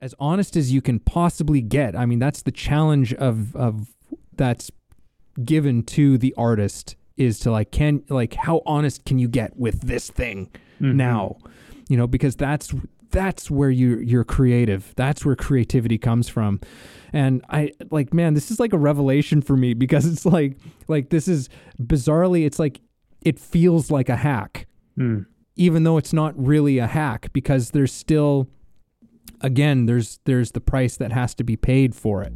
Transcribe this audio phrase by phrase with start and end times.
[0.00, 1.96] as honest as you can possibly get.
[1.96, 3.88] I mean, that's the challenge of of
[4.36, 4.70] that's
[5.44, 9.80] given to the artist is to like can like how honest can you get with
[9.82, 10.94] this thing Mhm.
[10.96, 11.36] now?
[11.88, 12.74] You know, because that's
[13.10, 14.92] that's where you you're creative.
[14.96, 16.60] That's where creativity comes from.
[17.12, 20.58] And I like man, this is like a revelation for me because it's like
[20.88, 21.48] like this is
[21.80, 22.80] bizarrely it's like
[23.22, 24.66] it feels like a hack
[24.98, 25.26] Mm.
[25.56, 28.48] even though it's not really a hack because there's still
[29.40, 32.32] again there's there's the price that has to be paid for it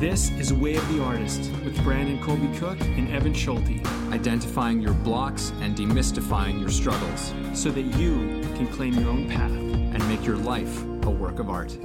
[0.00, 4.94] This is Way of the Artist with Brandon Colby Cook and Evan Schulte, identifying your
[4.94, 9.52] blocks and demystifying your struggles, so that you can claim your own path.
[9.52, 11.76] and make your life a work of art.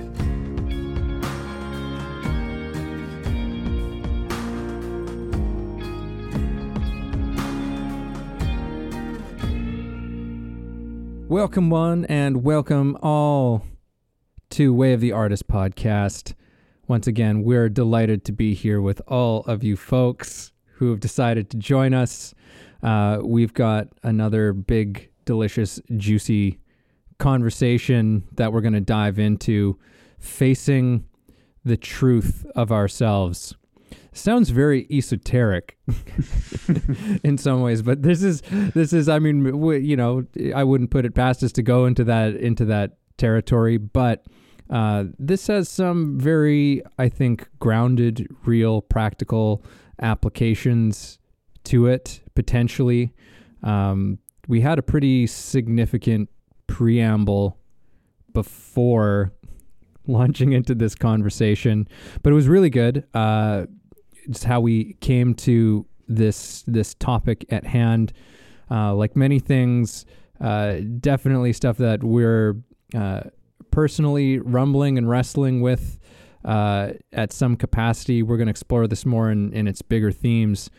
[11.28, 13.62] Welcome one and welcome all
[14.50, 16.34] to way of the artist podcast.
[16.88, 21.50] Once again we're delighted to be here with all of you folks who have decided
[21.50, 22.34] to join us.
[22.82, 26.60] Uh, we've got another big delicious juicy
[27.18, 29.78] conversation that we're going to dive into
[30.20, 31.04] facing
[31.66, 33.54] the truth of ourselves
[34.12, 35.78] sounds very esoteric
[37.24, 38.42] in some ways but this is
[38.74, 41.86] this is i mean w- you know i wouldn't put it past us to go
[41.86, 44.26] into that into that territory but
[44.70, 49.64] uh, this has some very i think grounded real practical
[50.02, 51.20] applications
[51.68, 53.14] to it potentially.
[53.64, 56.30] Um, we had a pretty significant
[56.68, 57.58] preamble
[58.34, 59.34] before
[60.08, 61.88] launching into this conversation
[62.24, 63.06] but it was really good.
[63.14, 63.66] Uh,
[64.30, 68.14] just how we came to this this topic at hand.
[68.70, 70.06] Uh, like many things,
[70.42, 72.56] uh, definitely stuff that we're
[72.94, 73.22] uh,
[73.72, 76.00] personally rumbling and wrestling with
[76.44, 78.24] uh, at some capacity.
[78.24, 80.70] We're going to explore this more in, in its bigger themes.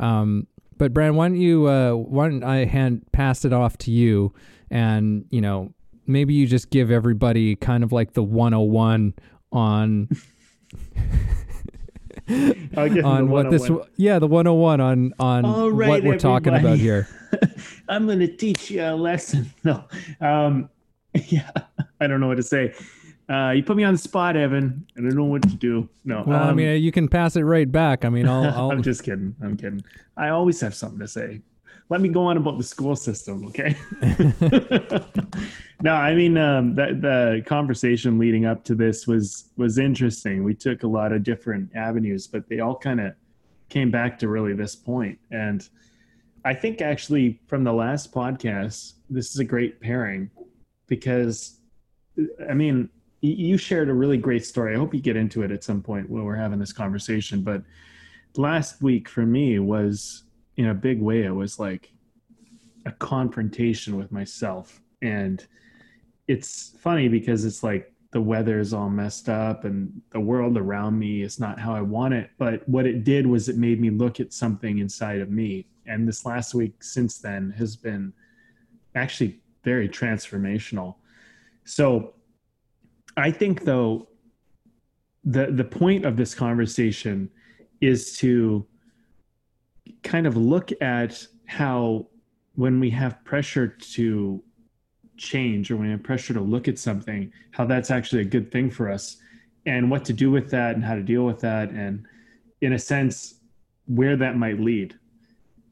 [0.00, 0.46] Um,
[0.78, 4.34] but Brand, why don't you uh, why don't I hand pass it off to you,
[4.70, 5.72] and you know
[6.06, 9.14] maybe you just give everybody kind of like the 101
[9.52, 10.08] on
[12.28, 13.88] on the what this 101.
[13.96, 17.08] yeah the 101 on on All right, what we're talking about here
[17.88, 19.52] I'm going to teach you a lesson.
[19.64, 19.84] No,
[20.20, 20.68] um,
[21.26, 21.50] yeah,
[22.00, 22.74] I don't know what to say.
[23.28, 24.86] Uh, you put me on the spot, Evan.
[24.96, 25.88] I don't know what to do.
[26.04, 28.70] No, well i um, mean you can pass it right back i mean i'll, I'll
[28.70, 29.34] I'm just kidding.
[29.42, 29.84] I'm kidding.
[30.16, 31.42] I always have something to say.
[31.88, 33.76] Let me go on about the school system, okay?
[35.82, 40.42] no, I mean um, that the conversation leading up to this was was interesting.
[40.42, 43.12] We took a lot of different avenues, but they all kind of
[43.68, 45.18] came back to really this point.
[45.30, 45.68] And
[46.44, 50.30] I think actually from the last podcast, this is a great pairing
[50.88, 51.60] because
[52.48, 52.88] I mean
[53.20, 54.74] you shared a really great story.
[54.74, 57.42] I hope you get into it at some point while we're having this conversation.
[57.42, 57.62] But
[58.36, 60.24] last week for me was
[60.56, 61.92] in a big way, it was like
[62.86, 64.80] a confrontation with myself.
[65.02, 65.44] And
[66.28, 70.98] it's funny because it's like the weather is all messed up and the world around
[70.98, 72.30] me is not how I want it.
[72.38, 75.66] But what it did was it made me look at something inside of me.
[75.86, 78.12] And this last week since then has been
[78.94, 80.94] actually very transformational.
[81.64, 82.14] So
[83.16, 84.08] I think though
[85.24, 87.28] the the point of this conversation
[87.80, 88.66] is to
[90.06, 92.06] kind of look at how
[92.54, 94.42] when we have pressure to
[95.16, 98.50] change or when we have pressure to look at something, how that's actually a good
[98.52, 99.16] thing for us
[99.66, 102.06] and what to do with that and how to deal with that and
[102.60, 103.40] in a sense
[103.86, 104.94] where that might lead.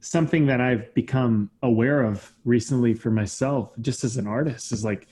[0.00, 5.06] Something that I've become aware of recently for myself just as an artist is like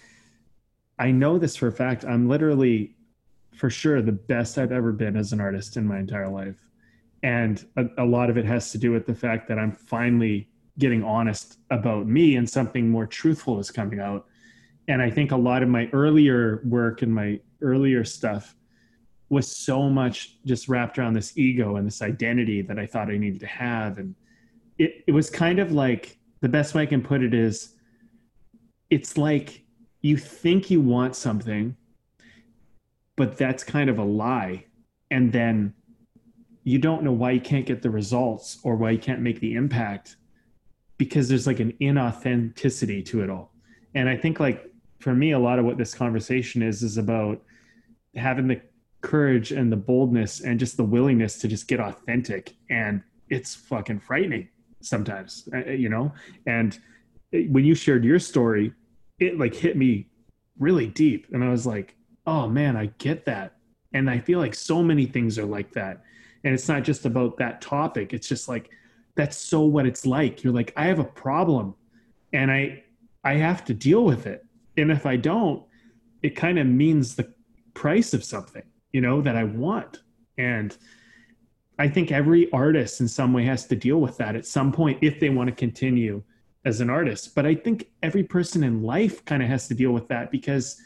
[0.99, 2.05] I know this for a fact.
[2.05, 2.95] I'm literally
[3.55, 6.61] for sure the best I've ever been as an artist in my entire life.
[7.23, 10.49] And a, a lot of it has to do with the fact that I'm finally
[10.79, 14.27] getting honest about me and something more truthful is coming out.
[14.89, 18.57] And I think a lot of my earlier work and my earlier stuff
[19.29, 23.17] was so much just wrapped around this ego and this identity that I thought I
[23.17, 23.99] needed to have.
[23.99, 24.15] And
[24.79, 27.75] it, it was kind of like the best way I can put it is
[28.91, 29.65] it's like
[30.03, 31.77] you think you want something,
[33.17, 34.67] but that's kind of a lie.
[35.11, 35.75] And then
[36.65, 39.55] you don't know why you can't get the results or why you can't make the
[39.55, 40.17] impact
[40.99, 43.53] because there's like an inauthenticity to it all.
[43.95, 44.71] And I think like
[45.01, 47.43] for me, a lot of what this conversation is is about
[48.15, 48.61] having the
[49.01, 52.55] courage and the boldness and just the willingness to just get authentic.
[52.71, 54.49] And it's fucking frightening
[54.81, 56.13] sometimes, uh, you know?
[56.47, 56.79] And
[57.33, 58.73] when you shared your story,
[59.19, 60.09] it like hit me
[60.59, 61.27] really deep.
[61.33, 63.57] And I was like, oh man, I get that.
[63.93, 66.03] And I feel like so many things are like that.
[66.45, 68.13] And it's not just about that topic.
[68.13, 68.71] It's just like
[69.15, 70.43] that's so what it's like.
[70.43, 71.75] You're like, I have a problem
[72.33, 72.85] and I
[73.25, 74.45] I have to deal with it.
[74.77, 75.63] And if I don't,
[76.23, 77.33] it kind of means the
[77.75, 78.63] price of something,
[78.93, 79.99] you know, that I want.
[80.39, 80.77] And
[81.79, 84.99] I think every artist in some way has to deal with that at some point
[85.03, 86.23] if they want to continue
[86.65, 87.35] as an artist.
[87.35, 90.81] But I think every person in life kind of has to deal with that because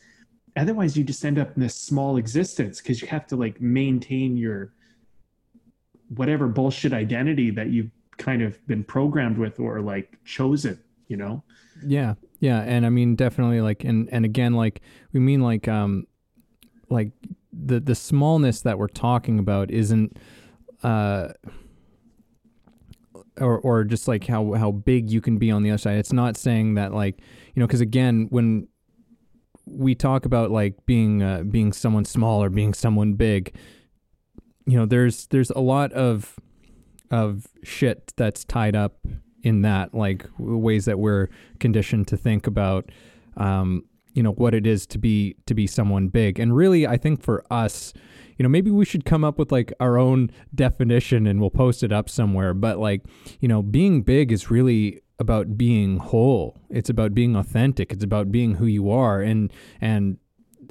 [0.57, 4.37] otherwise you just end up in this small existence because you have to like maintain
[4.37, 4.73] your
[6.09, 11.43] whatever bullshit identity that you've kind of been programmed with or like chosen, you know?
[11.85, 12.15] Yeah.
[12.41, 12.61] Yeah.
[12.63, 14.81] And I mean, definitely like, and, and again, like
[15.13, 16.07] we mean like, um,
[16.89, 17.13] like
[17.53, 20.17] the, the smallness that we're talking about isn't,
[20.83, 21.29] uh,
[23.41, 25.99] or or just like how how big you can be on the other side.
[25.99, 27.21] It's not saying that like
[27.55, 28.69] you know because again when
[29.67, 33.55] we talk about like being uh, being someone small or being someone big,
[34.67, 36.37] you know there's there's a lot of
[37.11, 39.07] of shit that's tied up
[39.43, 41.29] in that like ways that we're
[41.61, 42.91] conditioned to think about
[43.37, 46.97] um, you know what it is to be to be someone big and really i
[46.97, 47.93] think for us
[48.37, 51.83] you know, maybe we should come up with like our own definition and we'll post
[51.83, 52.53] it up somewhere.
[52.55, 53.03] But like,
[53.41, 56.61] you know, being big is really about being whole.
[56.69, 57.93] It's about being authentic.
[57.93, 59.23] It's about being who you are.
[59.23, 60.19] And, and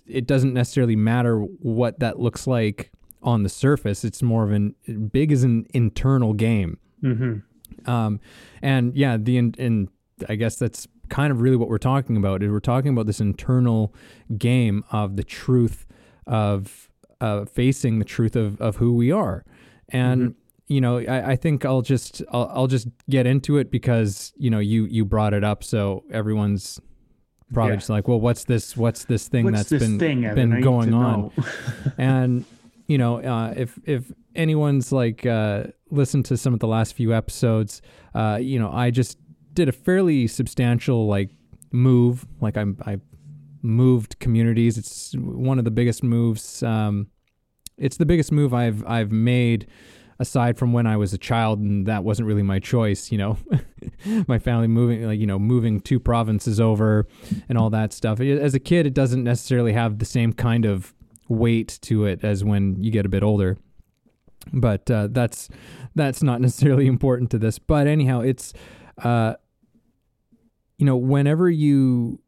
[0.06, 2.92] it doesn't necessarily matter what that looks like
[3.26, 4.06] on the surface.
[4.06, 4.76] It's more of an
[5.12, 6.78] big as an internal game.
[7.04, 7.90] Mm-hmm.
[7.90, 8.22] Um,
[8.62, 9.90] and yeah, the, and
[10.30, 13.20] I guess that's kind of really what we're talking about is we're talking about this
[13.20, 13.94] internal
[14.38, 15.86] game of the truth
[16.26, 16.90] of
[17.20, 19.44] uh, facing the truth of, of who we are.
[19.90, 20.32] And mm-hmm.
[20.68, 24.50] you know, I, I, think I'll just I'll, I'll just get into it because you
[24.50, 26.80] know you you brought it up, so everyone's
[27.54, 27.78] probably yeah.
[27.78, 28.76] just like, well, what's this?
[28.76, 31.32] What's this thing what's that's this been thing, been going on?
[32.00, 32.46] and
[32.88, 37.14] you know, uh, if if anyone's like uh, listened to some of the last few
[37.14, 37.82] episodes,
[38.14, 39.18] uh, you know, I just
[39.54, 41.32] did a fairly substantial like
[41.72, 42.26] move.
[42.42, 43.00] Like I'm I
[43.62, 44.78] moved communities.
[44.78, 46.64] It's one of the biggest moves.
[46.64, 47.08] Um,
[47.78, 49.68] it's the biggest move I've I've made
[50.18, 53.38] aside from when I was a child and that wasn't really my choice, you know.
[54.28, 57.08] my family moving like you know moving two provinces over
[57.50, 58.20] and all that stuff.
[58.20, 60.95] As a kid it doesn't necessarily have the same kind of
[61.28, 63.58] weight to it as when you get a bit older.
[64.54, 65.50] But uh, that's
[65.96, 67.60] that's not necessarily important to this.
[67.60, 68.54] But anyhow, it's
[69.04, 69.36] uh,
[70.78, 72.20] you know whenever you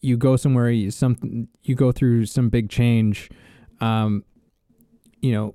[0.00, 3.28] you go somewhere, you some you go through some big change.
[3.80, 4.24] Um,
[5.20, 5.54] you know,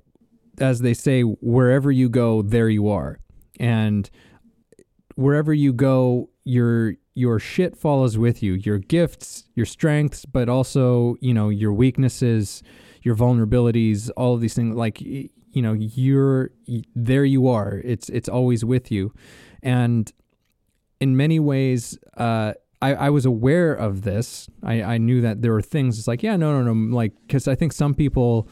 [0.60, 3.20] as they say, wherever you go, there you are,
[3.60, 4.10] and
[5.16, 8.54] wherever you go, your your shit follows with you.
[8.54, 12.62] Your gifts, your strengths, but also you know your weaknesses,
[13.02, 14.76] your vulnerabilities, all of these things.
[14.76, 16.52] Like you know, you're
[16.96, 17.26] there.
[17.26, 17.82] You are.
[17.84, 19.14] It's it's always with you,
[19.62, 20.12] and
[21.00, 24.48] in many ways, uh, I, I was aware of this.
[24.64, 25.98] I, I knew that there were things.
[25.98, 26.96] It's like, yeah, no, no, no.
[26.96, 28.48] Like, because I think some people,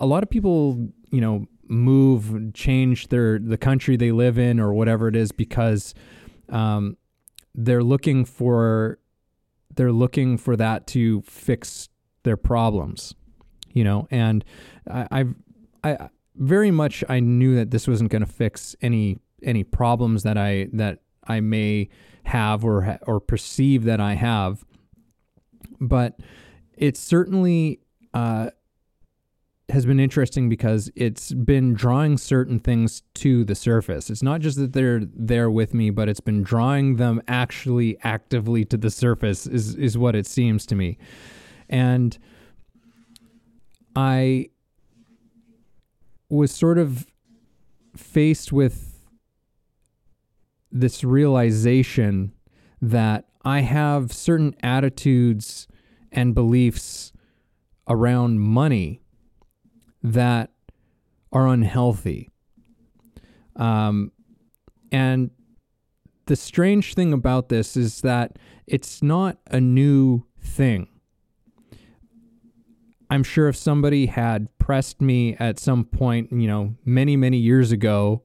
[0.00, 4.72] a lot of people, you know, move, change their the country they live in or
[4.72, 5.94] whatever it is because
[6.48, 6.96] um,
[7.54, 8.98] they're looking for
[9.76, 11.88] they're looking for that to fix
[12.24, 13.14] their problems,
[13.72, 14.08] you know.
[14.10, 14.44] And
[14.90, 15.34] I, I've
[15.82, 20.36] I very much I knew that this wasn't going to fix any any problems that
[20.36, 21.88] I that I may
[22.24, 24.64] have or or perceive that I have,
[25.80, 26.18] but
[26.76, 27.80] it certainly
[28.14, 28.50] uh,
[29.68, 34.10] has been interesting because it's been drawing certain things to the surface.
[34.10, 38.64] It's not just that they're there with me, but it's been drawing them actually actively
[38.66, 39.46] to the surface.
[39.46, 40.98] Is is what it seems to me,
[41.68, 42.18] and
[43.94, 44.48] I
[46.28, 47.06] was sort of
[47.96, 49.00] faced with
[50.70, 52.32] this realization
[52.80, 55.66] that I have certain attitudes
[56.12, 57.12] and beliefs
[57.88, 59.00] around money
[60.02, 60.50] that
[61.32, 62.30] are unhealthy.
[63.56, 64.12] Um,
[64.92, 65.30] and
[66.26, 70.88] the strange thing about this is that it's not a new thing.
[73.10, 77.72] I'm sure if somebody had pressed me at some point, you know, many, many years
[77.72, 78.22] ago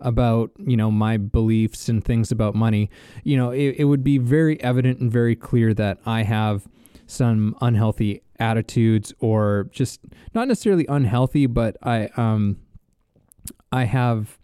[0.00, 2.90] about you know my beliefs and things about money
[3.22, 6.66] you know it, it would be very evident and very clear that i have
[7.06, 10.00] some unhealthy attitudes or just
[10.34, 12.58] not necessarily unhealthy but i um
[13.72, 14.38] i have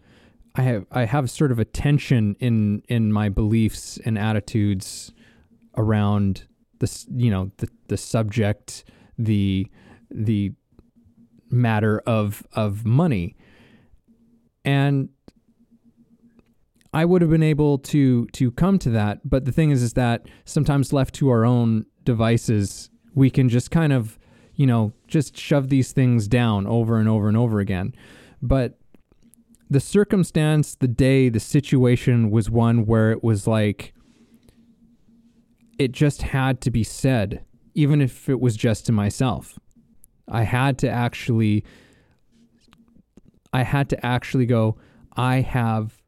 [0.55, 5.11] i have i have sort of a tension in in my beliefs and attitudes
[5.77, 6.47] around
[6.79, 8.83] the you know the the subject
[9.25, 9.67] the
[10.09, 10.53] the
[11.49, 13.35] matter of of money.
[14.63, 15.09] And
[16.93, 19.93] I would have been able to to come to that but the thing is is
[19.93, 24.19] that sometimes left to our own devices we can just kind of
[24.55, 27.93] you know just shove these things down over and over and over again.
[28.41, 28.77] But
[29.69, 33.93] the circumstance the day the situation was one where it was like
[35.81, 39.57] it just had to be said, even if it was just to myself.
[40.29, 41.63] I had to actually
[43.53, 44.77] I had to actually go,
[45.17, 46.01] I have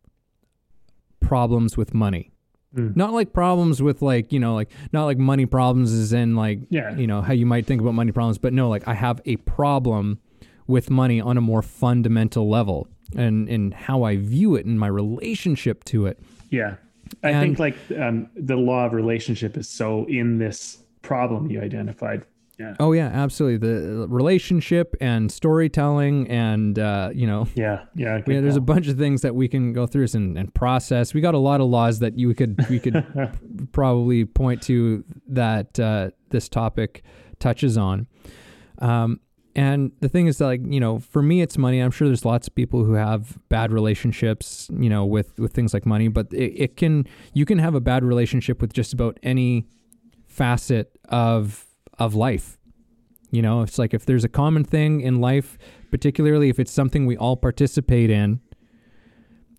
[1.19, 2.31] problems with money.
[2.75, 2.95] Mm.
[2.95, 6.59] Not like problems with like, you know, like not like money problems is in like
[6.69, 6.95] Yeah.
[6.95, 9.35] you know, how you might think about money problems, but no, like I have a
[9.37, 10.19] problem
[10.67, 14.87] with money on a more fundamental level and and how I view it and my
[14.87, 16.19] relationship to it.
[16.49, 16.75] Yeah.
[17.23, 21.61] I And- think like um, the law of relationship is so in this problem you
[21.61, 22.25] identified.
[22.59, 22.75] Yeah.
[22.79, 23.57] Oh yeah, absolutely.
[23.57, 27.85] The relationship and storytelling and uh, you know, Yeah.
[27.95, 28.21] Yeah.
[28.27, 31.13] yeah, there's a bunch of things that we can go through and, and process.
[31.13, 33.03] We got a lot of laws that you could we could
[33.71, 37.03] probably point to that uh, this topic
[37.39, 38.07] touches on.
[38.79, 39.19] Um,
[39.55, 42.25] and the thing is that like you know for me it's money i'm sure there's
[42.25, 46.33] lots of people who have bad relationships you know with with things like money but
[46.33, 47.05] it, it can
[47.35, 49.67] you can have a bad relationship with just about any
[50.33, 51.65] facet of
[51.99, 52.57] of life.
[53.31, 55.57] You know it's like if there's a common thing in life
[55.91, 58.39] particularly if it's something we all participate in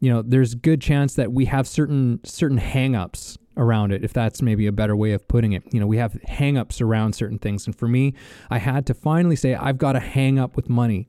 [0.00, 4.42] you know there's good chance that we have certain certain hangups around it if that's
[4.42, 5.62] maybe a better way of putting it.
[5.72, 7.66] You know we have hangups around certain things.
[7.66, 8.14] And for me
[8.50, 11.08] i had to finally say i've got a hang up with money.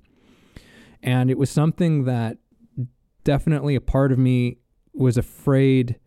[1.04, 2.38] And it was something that
[3.24, 4.58] definitely a part of me
[4.94, 6.00] was afraid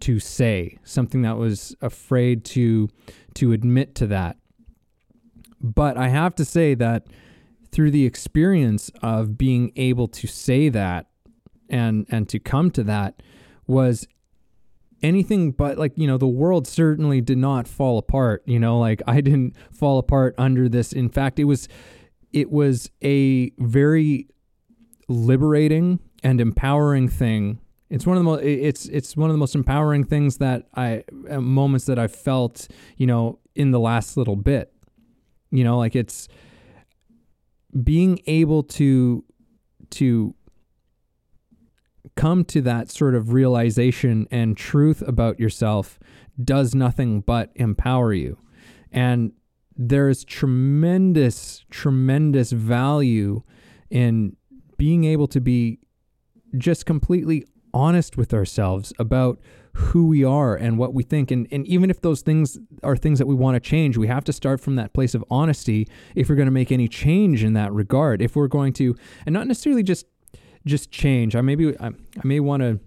[0.00, 2.88] to say something that was afraid to
[3.34, 4.36] to admit to that.
[5.60, 7.06] But i have to say that
[7.70, 11.06] through the experience of being able to say that
[11.68, 13.22] and and to come to that
[13.66, 14.06] was
[15.02, 19.00] anything but like you know the world certainly did not fall apart you know like
[19.06, 20.92] i didn't fall apart under this.
[20.92, 21.68] In fact it was
[22.32, 24.28] it was a very
[25.08, 29.54] liberating and empowering thing it's one of the most it's it's one of the most
[29.54, 34.36] empowering things that i uh, moments that i've felt you know in the last little
[34.36, 34.72] bit.
[35.50, 36.28] You know like it's
[37.82, 39.24] being able to
[39.90, 40.34] to
[42.14, 45.98] come to that sort of realization and truth about yourself
[46.42, 48.38] does nothing but empower you.
[48.92, 49.32] And
[49.76, 53.42] there is tremendous tremendous value
[53.90, 54.36] in
[54.76, 55.80] being able to be
[56.56, 59.38] just completely honest with ourselves about
[59.74, 61.30] who we are and what we think.
[61.30, 64.24] And, and even if those things are things that we want to change we have
[64.24, 67.52] to start from that place of honesty if we're going to make any change in
[67.52, 68.20] that regard.
[68.20, 68.96] If we're going to
[69.26, 70.06] and not necessarily just
[70.66, 71.36] just change.
[71.36, 72.80] I maybe i, I may want to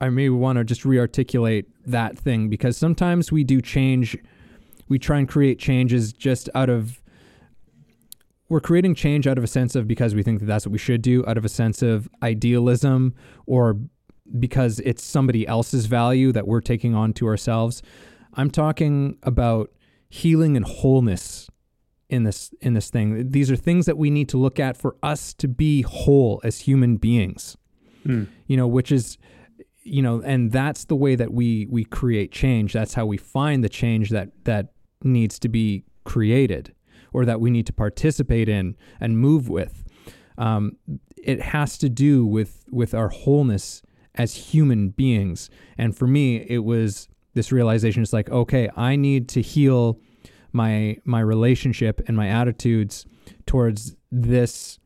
[0.00, 4.16] i may want to just rearticulate that thing because sometimes we do change
[4.88, 6.99] we try and create changes just out of
[8.50, 10.78] we're creating change out of a sense of because we think that that's what we
[10.78, 13.14] should do out of a sense of idealism
[13.46, 13.78] or
[14.38, 17.80] because it's somebody else's value that we're taking on to ourselves.
[18.34, 19.70] I'm talking about
[20.08, 21.48] healing and wholeness
[22.08, 23.30] in this in this thing.
[23.30, 26.60] These are things that we need to look at for us to be whole as
[26.60, 27.56] human beings.
[28.04, 28.28] Mm.
[28.46, 29.18] you know which is
[29.82, 32.72] you know and that's the way that we we create change.
[32.72, 34.72] That's how we find the change that that
[35.04, 36.74] needs to be created
[37.12, 39.84] or that we need to participate in and move with.
[40.38, 40.76] Um,
[41.22, 43.82] it has to do with with our wholeness
[44.14, 45.50] as human beings.
[45.76, 50.00] And for me it was this realization it's like okay i need to heal
[50.52, 53.06] my my relationship and my attitudes
[53.46, 54.78] towards this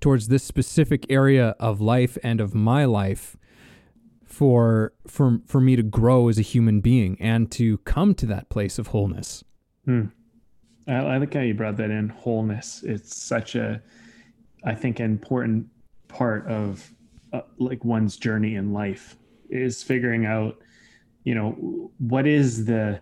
[0.00, 3.36] towards this specific area of life and of my life
[4.24, 8.48] for for for me to grow as a human being and to come to that
[8.48, 9.44] place of wholeness.
[9.84, 10.06] Hmm.
[10.88, 12.82] I, I like how you brought that in wholeness.
[12.82, 13.82] It's such a,
[14.64, 15.66] I think, an important
[16.08, 16.92] part of
[17.32, 19.16] uh, like one's journey in life
[19.48, 20.58] is figuring out,
[21.24, 23.00] you know, what is the,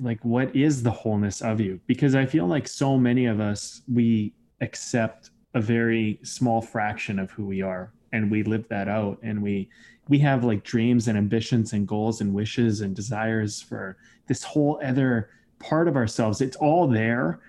[0.00, 1.80] like, what is the wholeness of you?
[1.86, 7.30] Because I feel like so many of us we accept a very small fraction of
[7.30, 9.68] who we are, and we live that out, and we
[10.08, 14.80] we have like dreams and ambitions and goals and wishes and desires for this whole
[14.84, 15.30] other
[15.68, 16.40] part of ourselves.
[16.40, 17.40] It's all there,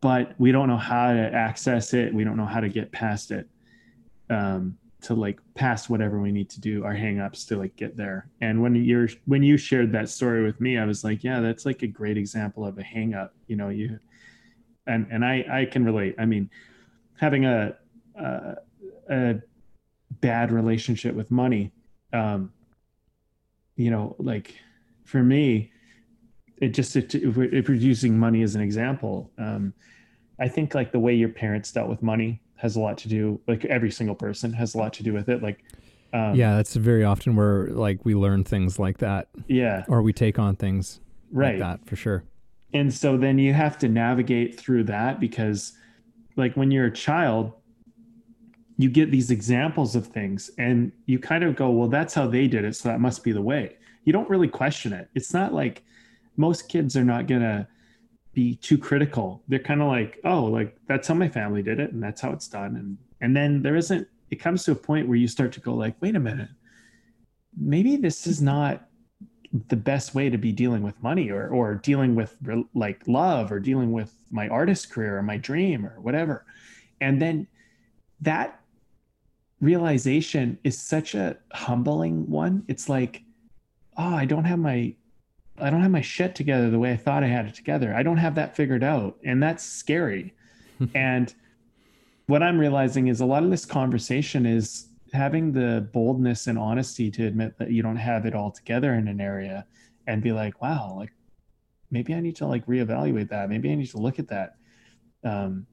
[0.00, 2.12] but we don't know how to access it.
[2.12, 3.48] We don't know how to get past it.
[4.30, 8.30] Um, to like pass whatever we need to do our hangups to like get there
[8.40, 11.66] and when you're when you shared that story with me i was like yeah that's
[11.66, 13.98] like a great example of a hangup you know you
[14.86, 16.48] and and i i can relate i mean
[17.20, 17.76] having a
[18.14, 18.54] a,
[19.10, 19.34] a
[20.20, 21.72] bad relationship with money
[22.12, 22.52] um
[23.74, 24.54] you know like
[25.04, 25.71] for me
[26.62, 29.74] it just if we're, if we're using money as an example um
[30.38, 33.40] i think like the way your parents dealt with money has a lot to do
[33.48, 35.64] like every single person has a lot to do with it like
[36.12, 39.28] um, yeah that's very often where like we learn things like that.
[39.48, 39.84] Yeah.
[39.88, 41.00] Or we take on things
[41.30, 41.58] right.
[41.58, 42.24] like that for sure.
[42.74, 45.72] And so then you have to navigate through that because
[46.36, 47.52] like when you're a child
[48.78, 52.46] you get these examples of things and you kind of go well that's how they
[52.46, 53.76] did it so that must be the way.
[54.04, 55.08] You don't really question it.
[55.14, 55.82] It's not like
[56.36, 57.68] most kids are not gonna
[58.32, 59.42] be too critical.
[59.48, 62.32] They're kind of like, oh, like that's how my family did it, and that's how
[62.32, 62.76] it's done.
[62.76, 64.08] And and then there isn't.
[64.30, 66.48] It comes to a point where you start to go like, wait a minute,
[67.56, 68.88] maybe this is not
[69.68, 72.36] the best way to be dealing with money or or dealing with
[72.74, 76.46] like love or dealing with my artist career or my dream or whatever.
[77.00, 77.46] And then
[78.22, 78.60] that
[79.60, 82.64] realization is such a humbling one.
[82.68, 83.22] It's like,
[83.98, 84.94] oh, I don't have my
[85.62, 87.94] I don't have my shit together the way I thought I had it together.
[87.94, 89.18] I don't have that figured out.
[89.24, 90.34] And that's scary.
[90.94, 91.32] and
[92.26, 97.10] what I'm realizing is a lot of this conversation is having the boldness and honesty
[97.10, 99.66] to admit that you don't have it all together in an area
[100.06, 101.12] and be like, wow, like
[101.90, 103.48] maybe I need to like reevaluate that.
[103.48, 104.56] Maybe I need to look at that.
[105.22, 105.66] Um,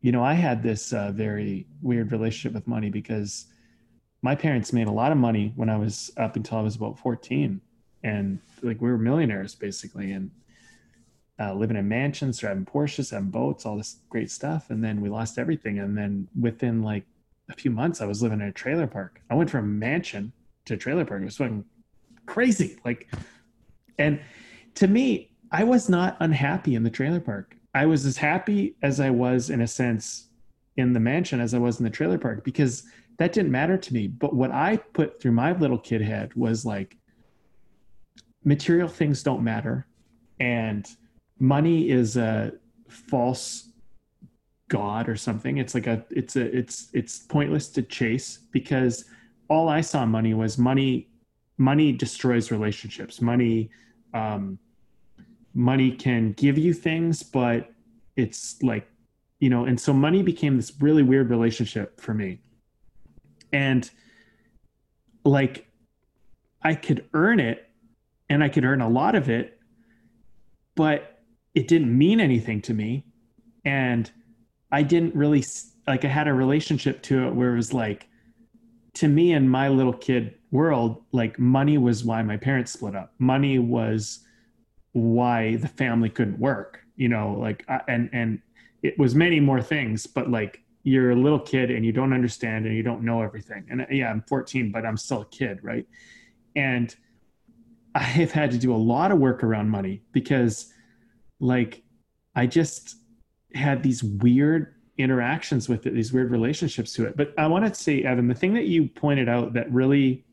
[0.00, 3.46] you know, I had this uh, very weird relationship with money because
[4.20, 6.98] my parents made a lot of money when I was up until I was about
[6.98, 7.60] 14
[8.04, 10.30] and like we were millionaires basically and
[11.40, 15.08] uh, living in mansions driving porsches having boats all this great stuff and then we
[15.08, 17.04] lost everything and then within like
[17.48, 19.20] a few months i was living in a trailer park.
[19.30, 20.32] I went from mansion
[20.66, 21.22] to trailer park.
[21.22, 21.64] It was fucking
[22.26, 23.10] crazy like
[23.98, 24.20] and
[24.76, 27.56] to me i was not unhappy in the trailer park.
[27.74, 30.28] I was as happy as i was in a sense
[30.76, 32.84] in the mansion as i was in the trailer park because
[33.18, 34.06] that didn't matter to me.
[34.06, 36.96] But what i put through my little kid head was like
[38.44, 39.86] material things don't matter
[40.40, 40.88] and
[41.38, 42.52] money is a
[42.88, 43.68] false
[44.68, 45.58] god or something.
[45.58, 49.04] It's like a it's a it's it's pointless to chase because
[49.48, 51.08] all i saw money was money
[51.58, 53.20] money destroys relationships.
[53.20, 53.70] Money
[54.14, 54.58] um
[55.54, 57.70] money can give you things but
[58.16, 58.88] it's like
[59.40, 62.40] you know and so money became this really weird relationship for me.
[63.52, 63.88] And
[65.24, 65.68] like
[66.62, 67.68] i could earn it
[68.32, 69.60] and I could earn a lot of it,
[70.74, 71.20] but
[71.54, 73.04] it didn't mean anything to me.
[73.66, 74.10] And
[74.70, 75.44] I didn't really
[75.86, 78.08] like, I had a relationship to it where it was like,
[78.94, 83.12] to me in my little kid world, like money was why my parents split up.
[83.18, 84.20] Money was
[84.92, 88.40] why the family couldn't work, you know, like, and, and
[88.82, 92.66] it was many more things, but like, you're a little kid and you don't understand
[92.66, 93.64] and you don't know everything.
[93.70, 95.86] And yeah, I'm 14, but I'm still a kid, right?
[96.56, 96.94] And
[97.94, 100.72] I have had to do a lot of work around money because,
[101.40, 101.82] like,
[102.34, 102.96] I just
[103.54, 107.16] had these weird interactions with it, these weird relationships to it.
[107.16, 110.24] But I want to say, Evan, the thing that you pointed out that really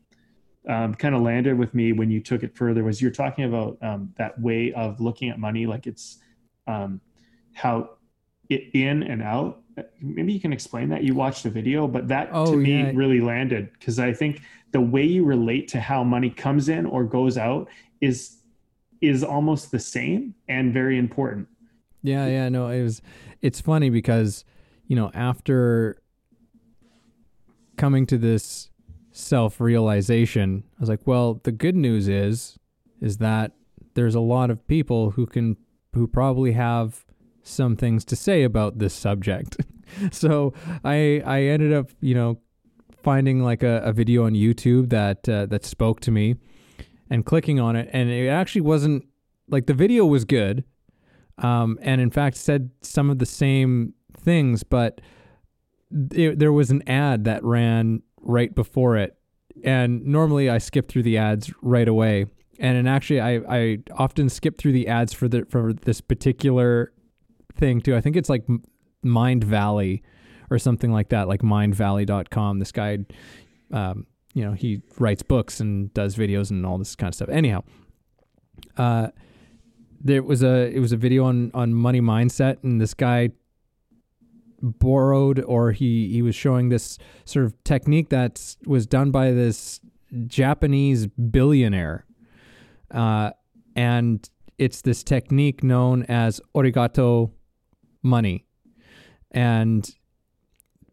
[0.68, 3.78] um, kind of landed with me when you took it further was you're talking about
[3.82, 6.18] um, that way of looking at money, like it's
[6.66, 7.00] um,
[7.54, 7.90] how
[8.48, 9.59] it in and out.
[10.00, 11.04] Maybe you can explain that.
[11.04, 12.92] You watched the video, but that oh, to me yeah.
[12.94, 17.04] really landed because I think the way you relate to how money comes in or
[17.04, 17.68] goes out
[18.00, 18.36] is
[19.00, 21.48] is almost the same and very important.
[22.02, 23.02] Yeah, yeah, no, it was
[23.42, 24.44] it's funny because
[24.86, 26.02] you know, after
[27.76, 28.70] coming to this
[29.12, 32.58] self-realization, I was like, well, the good news is
[33.00, 33.52] is that
[33.94, 35.56] there's a lot of people who can
[35.94, 37.04] who probably have
[37.50, 39.56] some things to say about this subject.
[40.10, 40.52] so
[40.84, 42.38] I I ended up, you know,
[43.02, 46.36] finding like a, a video on YouTube that uh, that spoke to me
[47.10, 49.04] and clicking on it and it actually wasn't
[49.48, 50.64] like the video was good
[51.38, 55.00] um, and in fact said some of the same things but
[56.12, 59.16] it, there was an ad that ran right before it
[59.64, 62.26] and normally I skip through the ads right away
[62.58, 66.92] and and actually I, I often skip through the ads for the for this particular
[67.60, 68.44] thing too I think it's like
[69.04, 70.02] Mindvalley
[70.50, 72.58] or something like that, like mindvalley.com.
[72.58, 72.98] This guy,
[73.72, 77.28] um, you know, he writes books and does videos and all this kind of stuff.
[77.28, 77.62] Anyhow,
[78.76, 79.08] uh,
[80.00, 83.30] there was a it was a video on on money mindset, and this guy
[84.62, 89.80] borrowed or he he was showing this sort of technique that was done by this
[90.26, 92.06] Japanese billionaire,
[92.90, 93.30] uh,
[93.76, 97.30] and it's this technique known as arigato
[98.02, 98.46] money,
[99.30, 99.94] and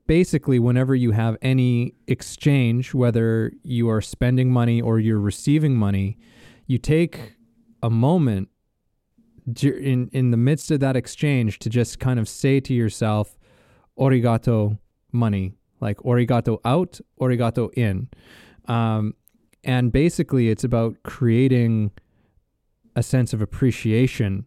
[0.08, 6.18] basically whenever you have any exchange, whether you are spending money or you're receiving money,
[6.66, 7.34] you take
[7.84, 8.50] a moment
[9.62, 13.38] in in the midst of that exchange to just kind of say to yourself
[13.98, 14.78] arigato
[15.12, 18.10] money like arigato out arigato in.
[18.66, 19.14] Um,
[19.64, 21.92] and basically it's about creating
[22.96, 24.46] a sense of appreciation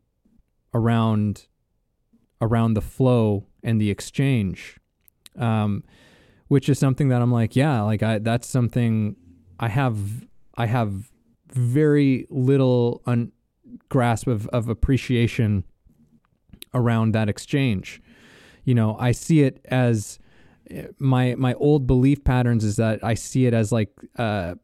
[0.74, 1.46] around
[2.40, 4.78] around the flow and the exchange
[5.38, 5.84] um,
[6.48, 9.16] which is something that I'm like yeah like I that's something
[9.58, 9.98] I have
[10.56, 11.10] I have
[11.52, 13.32] very little un,
[13.88, 15.64] grasp of, of appreciation
[16.74, 18.00] around that exchange.
[18.64, 20.18] You know, I see it as
[20.98, 24.54] my my old belief patterns is that I see it as like uh,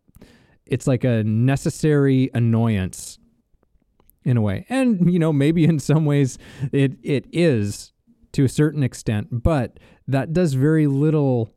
[0.67, 3.19] it's like a necessary annoyance
[4.27, 6.37] in a way, and you know maybe in some ways
[6.73, 7.93] it it is
[8.33, 11.55] to a certain extent, but that does very little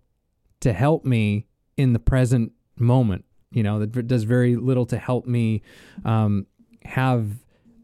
[0.61, 3.25] to help me in the present moment.
[3.51, 5.63] You know, that does very little to help me
[6.05, 6.45] um,
[6.85, 7.27] have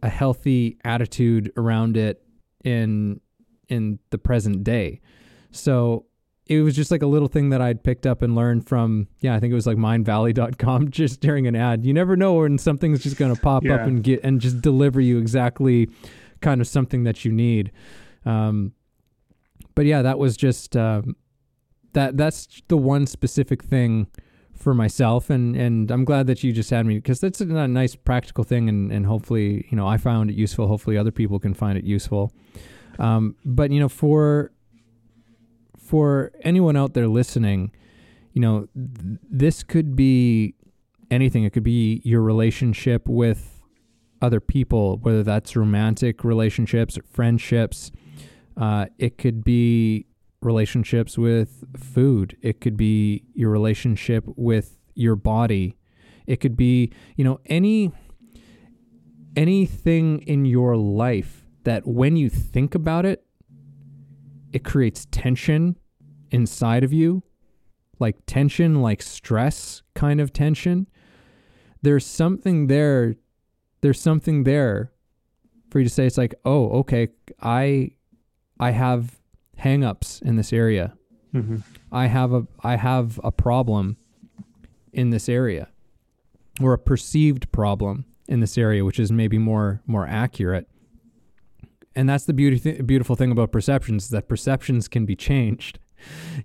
[0.03, 2.21] a healthy attitude around it
[2.63, 3.19] in
[3.67, 5.01] in the present day.
[5.51, 6.05] So
[6.47, 9.33] it was just like a little thing that I'd picked up and learned from, yeah,
[9.33, 11.85] I think it was like mindvalley.com just during an ad.
[11.85, 13.75] You never know when something's just going to pop yeah.
[13.75, 15.89] up and get and just deliver you exactly
[16.41, 17.71] kind of something that you need.
[18.25, 18.73] Um,
[19.73, 21.15] but yeah, that was just um,
[21.93, 24.07] that that's the one specific thing
[24.53, 27.67] for myself and and I'm glad that you just had me because that's a, a,
[27.67, 31.39] nice practical thing and and hopefully you know I found it useful hopefully other people
[31.39, 32.31] can find it useful
[32.97, 34.51] um, but you know for
[35.85, 37.71] for anyone out there listening
[38.33, 40.55] you know th- this could be
[41.11, 43.61] anything it could be your relationship with
[44.21, 47.91] other people whether that's romantic relationships or friendships
[48.57, 50.05] uh, it could be
[50.45, 52.37] relationships with food.
[52.41, 55.77] It could be your relationship with your body.
[56.25, 57.91] It could be, you know, any
[59.35, 63.24] anything in your life that when you think about it,
[64.55, 65.75] it creates tension
[66.31, 67.21] inside of you,
[67.99, 70.87] like tension, like stress kind of tension.
[71.81, 73.15] There's something there.
[73.81, 74.93] There's something there
[75.69, 77.09] for you to say, it's like, oh, okay,
[77.41, 77.91] I,
[78.57, 79.19] I have
[79.59, 80.93] hangups in this area.
[81.33, 81.57] Mm-hmm.
[81.91, 83.97] I have a I have a problem
[84.93, 85.67] in this area,
[86.61, 90.69] or a perceived problem in this area, which is maybe more more accurate.
[91.95, 95.79] And that's the beauty th- beautiful thing about perceptions is that perceptions can be changed,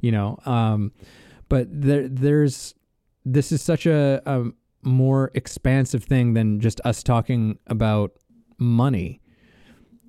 [0.01, 0.39] you know.
[0.47, 0.93] Um,
[1.49, 2.75] but there there's
[3.25, 4.45] this is such a, a
[4.83, 8.13] more expansive thing than just us talking about
[8.59, 9.21] money.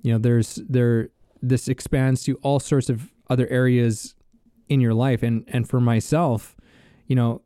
[0.02, 1.10] You know, there's there
[1.42, 4.14] this expands to all sorts of other areas
[4.68, 6.56] in your life and and for myself
[7.06, 7.42] you know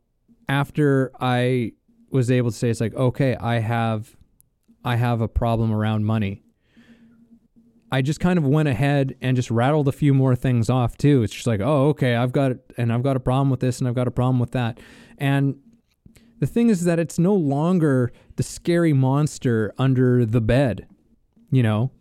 [0.47, 1.71] after i
[2.09, 4.15] was able to say it's like okay i have
[4.85, 6.41] i have a problem around money
[7.91, 11.23] i just kind of went ahead and just rattled a few more things off too.
[11.23, 13.87] It's just like oh okay i've got and i've got a problem with this and
[13.87, 14.79] i've got a problem with that.
[15.17, 15.59] And
[16.39, 20.87] the thing is that it's no longer the scary monster under the bed
[21.51, 21.91] you know?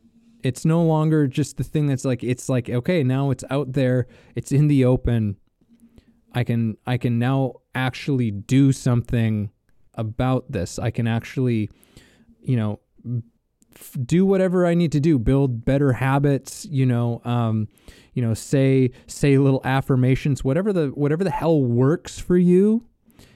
[0.43, 4.07] It's no longer just the thing that's like it's like okay now it's out there
[4.37, 5.37] it's in the open.
[6.33, 9.51] I can i can now actually do something
[9.95, 10.79] about this.
[10.79, 11.71] I can actually
[12.43, 12.81] you know
[13.75, 17.69] f- do whatever i need to do build better habits you know um
[18.15, 22.85] you know say say little affirmations whatever the whatever the hell works for you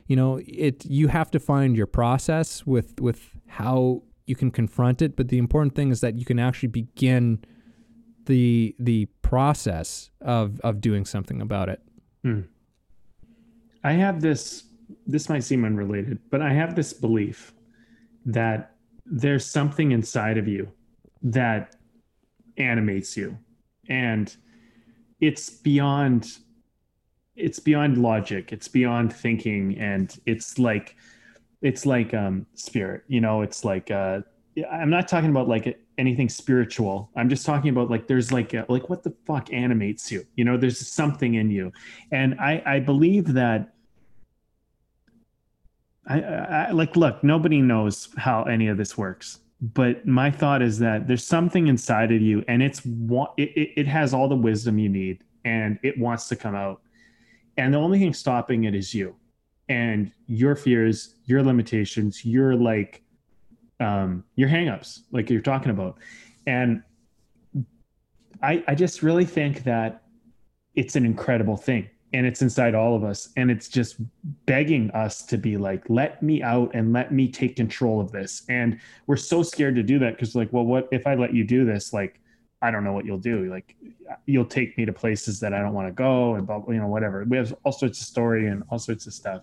[0.06, 5.02] you know it you have to find your process with with how you can confront
[5.02, 7.44] it, but the important thing is that you can actually begin
[8.26, 11.82] the the process of of doing something about it.
[12.22, 12.42] Hmm.
[13.82, 14.64] I have this
[15.04, 17.52] this might seem unrelated, but I have this belief
[18.24, 18.76] that
[19.10, 20.70] there's something inside of you
[21.22, 21.76] that
[22.56, 23.36] animates you.
[23.88, 24.34] And
[25.20, 26.38] it's beyond
[27.36, 28.52] it's beyond logic.
[28.52, 29.78] It's beyond thinking.
[29.78, 30.96] And it's like
[31.62, 34.18] it's like um spirit you know it's like uh
[34.72, 37.10] i'm not talking about like anything spiritual.
[37.14, 40.24] I'm just talking about like there's like a, like what the fuck animates you?
[40.34, 41.70] You know there's something in you.
[42.10, 43.74] And i i believe that
[46.06, 50.78] I, I like look nobody knows how any of this works but my thought is
[50.78, 52.80] that there's something inside of you and it's
[53.36, 56.80] it, it has all the wisdom you need and it wants to come out.
[57.56, 59.14] And the only thing stopping it is you
[59.68, 63.02] and your fears, your limitations, your like
[63.80, 65.98] um your hangups, like you're talking about.
[66.46, 66.82] And
[68.42, 70.04] I I just really think that
[70.74, 73.96] it's an incredible thing and it's inside all of us and it's just
[74.46, 78.42] begging us to be like let me out and let me take control of this.
[78.48, 81.44] And we're so scared to do that because like well what if i let you
[81.44, 81.92] do this?
[81.92, 82.20] Like
[82.62, 83.48] i don't know what you'll do.
[83.50, 83.76] Like
[84.26, 87.24] you'll take me to places that i don't want to go and you know whatever.
[87.24, 89.42] We have all sorts of story and all sorts of stuff.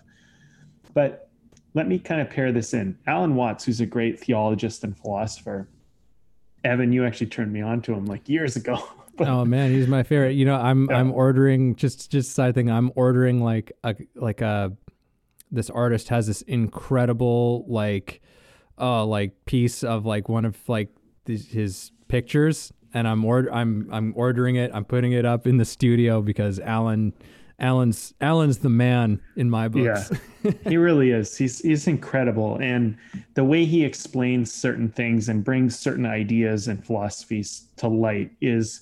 [0.94, 1.30] But
[1.74, 2.98] let me kind of pair this in.
[3.08, 5.70] Alan Watts who's a great theologist and philosopher
[6.64, 8.84] evan you actually turned me on to him like years ago
[9.20, 10.34] oh man, he's my favorite.
[10.34, 10.98] You know, I'm yeah.
[10.98, 12.70] I'm ordering just just side thing.
[12.70, 14.74] I'm ordering like a like a
[15.52, 18.22] this artist has this incredible like
[18.80, 20.90] uh like piece of like one of like
[21.26, 24.72] these, his pictures and I'm order I'm I'm ordering it.
[24.74, 27.14] I'm putting it up in the studio because Alan
[27.60, 30.12] Alan's Alan's the man in my books.
[30.44, 31.36] Yeah, he really is.
[31.36, 32.98] He's he's incredible, and
[33.34, 38.82] the way he explains certain things and brings certain ideas and philosophies to light is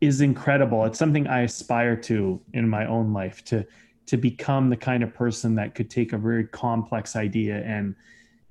[0.00, 0.84] is incredible.
[0.84, 3.66] It's something I aspire to in my own life to
[4.06, 7.94] to become the kind of person that could take a very complex idea and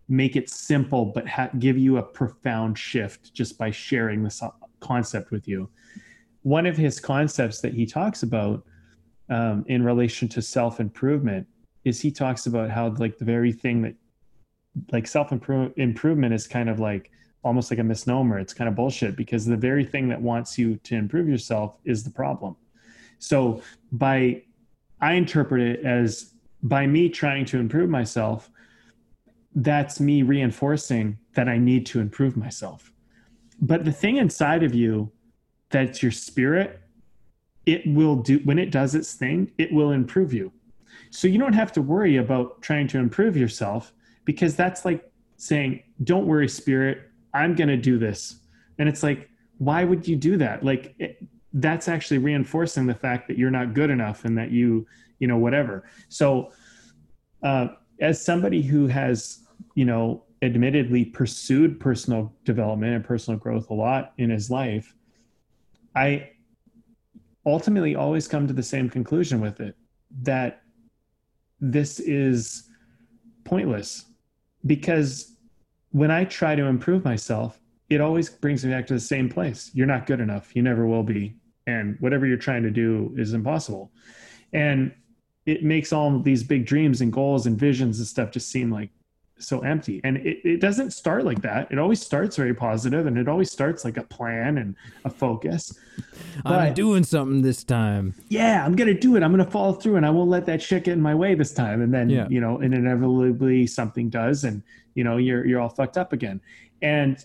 [0.07, 4.41] make it simple, but ha- give you a profound shift just by sharing this
[4.79, 5.69] concept with you.
[6.43, 8.63] One of his concepts that he talks about
[9.29, 11.45] um, in relation to self improvement
[11.83, 13.95] is he talks about how like the very thing that
[14.91, 17.11] like self improvement is kind of like
[17.43, 18.39] almost like a misnomer.
[18.39, 22.03] It's kind of bullshit because the very thing that wants you to improve yourself is
[22.03, 22.55] the problem.
[23.19, 24.43] So by
[25.01, 28.49] I interpret it as by me trying to improve myself,
[29.55, 32.91] that's me reinforcing that I need to improve myself.
[33.61, 35.11] But the thing inside of you
[35.69, 36.81] that's your spirit,
[37.65, 40.51] it will do when it does its thing, it will improve you.
[41.11, 43.93] So you don't have to worry about trying to improve yourself
[44.25, 48.39] because that's like saying, don't worry, spirit, I'm going to do this.
[48.77, 50.63] And it's like, why would you do that?
[50.63, 54.85] Like, it, that's actually reinforcing the fact that you're not good enough and that you,
[55.19, 55.89] you know, whatever.
[56.07, 56.51] So,
[57.43, 59.39] uh, as somebody who has,
[59.75, 64.95] you know, admittedly pursued personal development and personal growth a lot in his life,
[65.95, 66.31] I
[67.45, 69.75] ultimately always come to the same conclusion with it
[70.21, 70.61] that
[71.59, 72.69] this is
[73.43, 74.05] pointless
[74.65, 75.35] because
[75.91, 79.71] when I try to improve myself, it always brings me back to the same place.
[79.73, 80.55] You're not good enough.
[80.55, 81.35] You never will be.
[81.65, 83.91] And whatever you're trying to do is impossible.
[84.53, 84.93] And
[85.45, 88.89] it makes all these big dreams and goals and visions and stuff just seem like
[89.39, 90.01] so empty.
[90.03, 91.71] And it, it doesn't start like that.
[91.71, 94.75] It always starts very positive and it always starts like a plan and
[95.05, 95.77] a focus.
[96.43, 98.13] But, I'm doing something this time.
[98.27, 99.23] Yeah, I'm gonna do it.
[99.23, 101.53] I'm gonna follow through and I won't let that shit get in my way this
[101.53, 101.81] time.
[101.81, 102.27] And then, yeah.
[102.29, 104.61] you know, and inevitably something does and
[104.99, 106.41] you know, you're you're all fucked up again.
[106.81, 107.17] And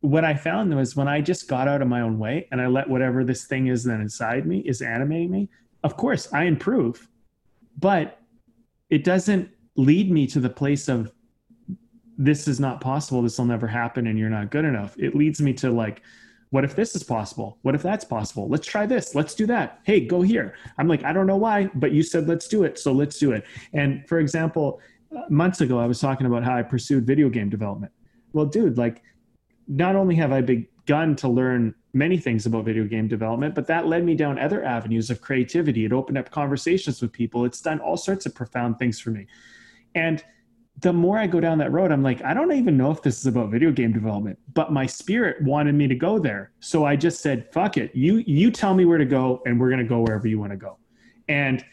[0.00, 2.66] what I found was when I just got out of my own way and I
[2.66, 5.50] let whatever this thing is that inside me is animating me,
[5.84, 7.06] of course I improve.
[7.78, 8.18] But
[8.88, 11.12] it doesn't lead me to the place of
[12.16, 14.96] this is not possible this will never happen and you're not good enough.
[14.98, 16.00] It leads me to like
[16.48, 17.58] what if this is possible?
[17.62, 18.48] What if that's possible?
[18.48, 19.14] Let's try this.
[19.14, 19.80] Let's do that.
[19.84, 20.54] Hey go here.
[20.78, 23.32] I'm like i don't know why but you said let's do it so let's do
[23.32, 23.44] it.
[23.74, 24.80] And for example
[25.28, 27.92] months ago i was talking about how i pursued video game development
[28.32, 29.02] well dude like
[29.68, 33.86] not only have i begun to learn many things about video game development but that
[33.86, 37.80] led me down other avenues of creativity it opened up conversations with people it's done
[37.80, 39.26] all sorts of profound things for me
[39.94, 40.24] and
[40.80, 43.18] the more I go down that road, I'm like, I don't even know if this
[43.18, 46.52] is about video game development, but my spirit wanted me to go there.
[46.60, 47.94] So I just said, fuck it.
[47.94, 50.56] You you tell me where to go and we're gonna go wherever you want to
[50.56, 50.78] go.
[51.28, 51.64] And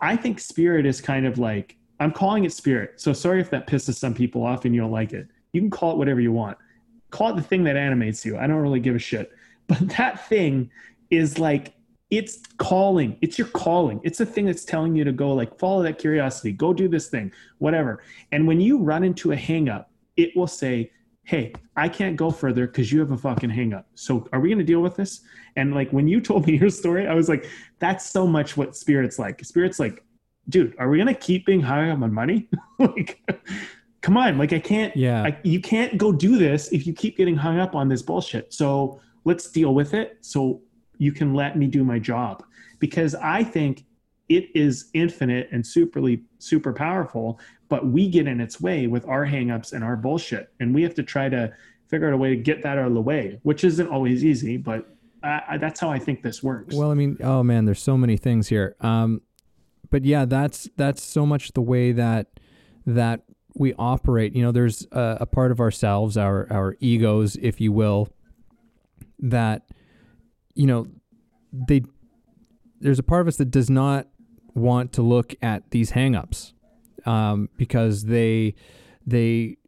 [0.00, 3.00] I think spirit is kind of like I'm calling it spirit.
[3.00, 5.28] So sorry if that pisses some people off and you don't like it.
[5.52, 6.58] You can call it whatever you want.
[7.10, 8.38] Call it the thing that animates you.
[8.38, 9.32] I don't really give a shit.
[9.68, 10.70] But that thing
[11.10, 11.74] is like
[12.12, 15.82] it's calling it's your calling it's the thing that's telling you to go like follow
[15.82, 19.86] that curiosity go do this thing whatever and when you run into a hangup
[20.18, 20.90] it will say
[21.24, 24.58] hey i can't go further because you have a fucking hangup so are we going
[24.58, 25.22] to deal with this
[25.56, 28.76] and like when you told me your story i was like that's so much what
[28.76, 30.04] spirit's like spirit's like
[30.48, 33.20] dude are we going to keep being high on money like
[34.00, 37.16] come on like i can't yeah I, you can't go do this if you keep
[37.16, 40.60] getting hung up on this bullshit so let's deal with it so
[40.98, 42.44] you can let me do my job
[42.82, 43.84] because I think
[44.28, 49.24] it is infinite and superly super powerful, but we get in its way with our
[49.24, 50.52] hangups and our bullshit.
[50.58, 51.52] And we have to try to
[51.86, 54.56] figure out a way to get that out of the way, which isn't always easy,
[54.56, 54.88] but
[55.22, 56.74] I, I, that's how I think this works.
[56.74, 58.74] Well, I mean, oh man, there's so many things here.
[58.80, 59.22] Um,
[59.92, 62.40] but yeah, that's that's so much the way that
[62.86, 63.20] that
[63.54, 64.34] we operate.
[64.34, 68.08] You know, there's a, a part of ourselves, our our egos, if you will,
[69.20, 69.68] that
[70.54, 70.86] you know
[71.52, 71.82] they
[72.80, 74.08] there's a part of us that does not
[74.54, 76.54] want to look at these hangups
[77.06, 78.54] um, because they
[79.06, 79.58] they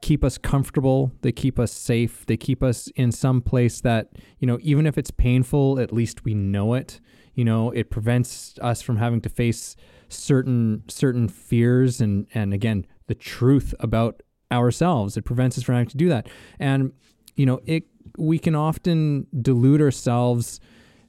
[0.00, 4.08] keep us comfortable they keep us safe they keep us in some place that
[4.40, 7.00] you know even if it's painful at least we know it
[7.34, 9.76] you know it prevents us from having to face
[10.08, 15.16] certain certain fears and and again the truth about ourselves.
[15.16, 16.28] It prevents us from having to do that.
[16.58, 16.92] And
[17.36, 17.84] you know it
[18.18, 20.60] we can often delude ourselves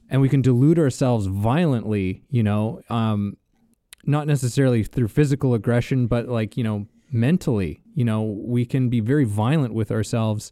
[0.08, 3.36] and we can delude ourselves violently you know um
[4.06, 7.80] not necessarily through physical aggression but like you know mentally.
[7.94, 10.50] You know, we can be very violent with ourselves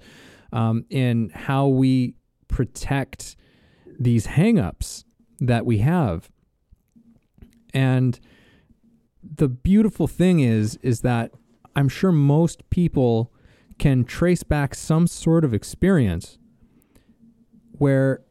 [0.53, 2.15] um, in how we
[2.49, 3.37] protect
[3.99, 5.05] these hangups
[5.47, 6.31] that we have.
[7.75, 8.19] And
[9.23, 11.33] the beautiful thing is, is that
[11.75, 13.33] I'm sure most people
[13.79, 16.39] can trace back some sort of experience
[17.73, 18.23] where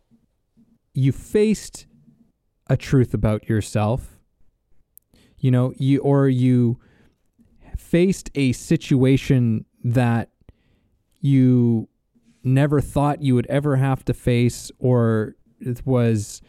[0.93, 1.85] you faced
[2.67, 4.17] a truth about yourself,
[5.37, 6.79] you know, you or you
[7.77, 10.29] faced a situation that
[11.19, 11.89] you
[12.43, 16.41] never thought you would ever have to face or it was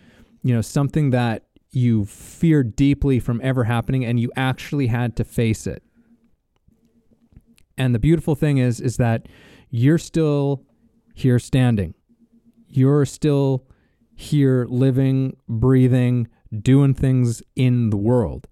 [0.42, 5.24] you know something that you feared deeply from ever happening and you actually had to
[5.24, 5.82] face it
[7.78, 9.26] and the beautiful thing is is that
[9.70, 10.64] you're still
[11.14, 11.94] here standing
[12.68, 13.66] you're still
[14.14, 16.28] here living breathing
[16.62, 18.46] doing things in the world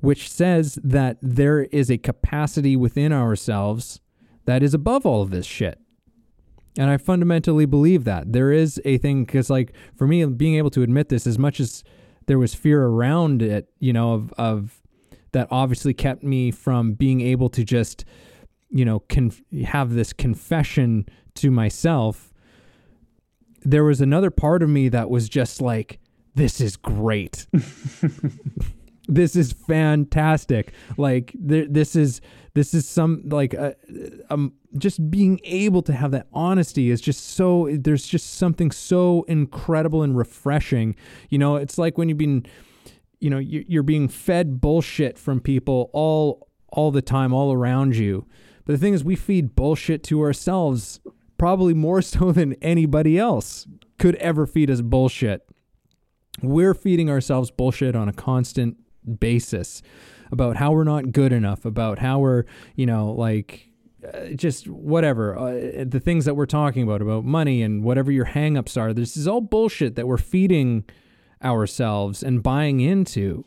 [0.00, 4.00] which says that there is a capacity within ourselves
[4.44, 5.80] that is above all of this shit.
[6.78, 8.32] And I fundamentally believe that.
[8.32, 11.58] There is a thing, because, like, for me, being able to admit this, as much
[11.58, 11.82] as
[12.26, 14.80] there was fear around it, you know, of, of
[15.32, 18.04] that obviously kept me from being able to just,
[18.70, 22.32] you know, conf- have this confession to myself.
[23.62, 25.98] There was another part of me that was just like,
[26.36, 27.46] this is great.
[29.08, 30.72] this is fantastic.
[30.96, 32.20] Like th- this is
[32.54, 33.72] this is some like uh,
[34.30, 39.24] um just being able to have that honesty is just so there's just something so
[39.26, 40.94] incredible and refreshing.
[41.30, 42.46] You know it's like when you've been
[43.18, 48.26] you know you're being fed bullshit from people all all the time all around you.
[48.66, 51.00] But the thing is we feed bullshit to ourselves
[51.38, 53.66] probably more so than anybody else
[53.98, 55.48] could ever feed us bullshit.
[56.42, 58.76] We're feeding ourselves bullshit on a constant
[59.18, 59.82] basis
[60.30, 63.68] about how we're not good enough, about how we're, you know, like
[64.04, 68.26] uh, just whatever, uh, the things that we're talking about, about money and whatever your
[68.26, 68.92] hangups are.
[68.92, 70.84] This is all bullshit that we're feeding
[71.42, 73.44] ourselves and buying into.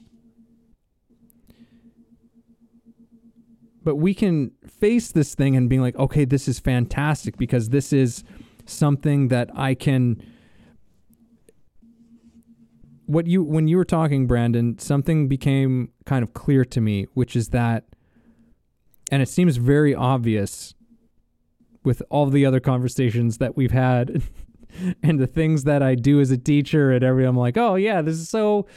[3.84, 7.92] But we can face this thing and being like, okay, this is fantastic because this
[7.92, 8.24] is
[8.66, 10.22] something that I can
[13.12, 17.36] what you when you were talking, Brandon, something became kind of clear to me, which
[17.36, 17.84] is that,
[19.12, 20.74] and it seems very obvious
[21.84, 24.22] with all the other conversations that we've had,
[25.04, 28.02] and the things that I do as a teacher and every I'm like, oh yeah,
[28.02, 28.68] this is so.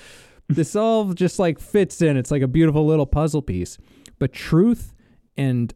[0.47, 2.19] This all just like fits in.
[2.19, 3.79] It's like a beautiful little puzzle piece.
[4.19, 4.93] But truth
[5.39, 5.73] and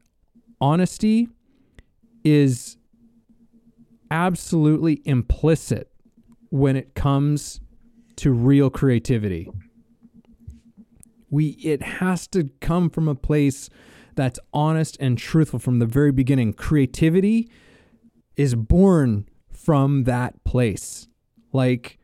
[0.60, 1.30] honesty
[2.22, 2.76] is
[4.10, 5.90] absolutely implicit
[6.50, 7.62] when it comes
[8.18, 9.48] to real creativity.
[11.30, 13.68] We it has to come from a place
[14.14, 16.52] that's honest and truthful from the very beginning.
[16.52, 17.50] Creativity
[18.36, 21.06] is born from that place.
[21.52, 21.98] Like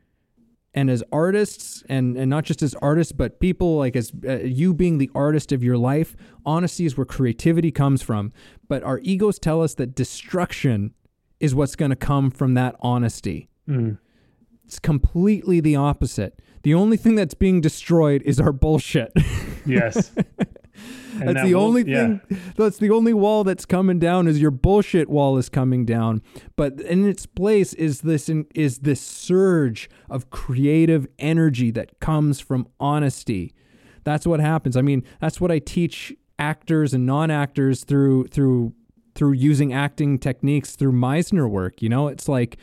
[0.75, 4.75] and as artists and and not just as artists but people like as uh, you
[4.75, 6.15] being the artist of your life,
[6.47, 8.33] honesty is where creativity comes from.
[8.69, 10.95] But our egos tell us that destruction
[11.41, 13.49] is what's going to come from that honesty.
[13.69, 13.99] Mm.
[14.65, 16.41] It's completely the opposite.
[16.63, 19.13] The only thing that's being destroyed is our bullshit.
[19.67, 20.11] Yes.
[21.19, 22.37] that's that the only thing yeah.
[22.57, 26.23] that's the only wall that's coming down is your bullshit wall is coming down
[26.57, 32.67] but in its place is this is this surge of creative energy that comes from
[32.81, 33.55] honesty
[34.03, 38.73] that's what happens i mean that's what i teach actors and non-actors through through
[39.15, 42.59] through using acting techniques through meisner work you know it's like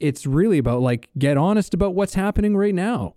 [0.00, 3.14] it's really about like get honest about what's happening right now.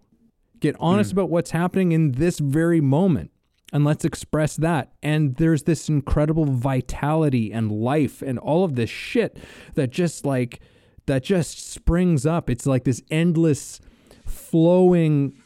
[0.59, 1.13] Get honest mm.
[1.13, 3.31] about what's happening in this very moment
[3.71, 4.91] and let's express that.
[5.03, 9.37] And there's this incredible vitality and life and all of this shit
[9.75, 10.59] that just like
[11.05, 12.49] that just springs up.
[12.49, 13.79] It's like this endless
[14.25, 15.41] flowing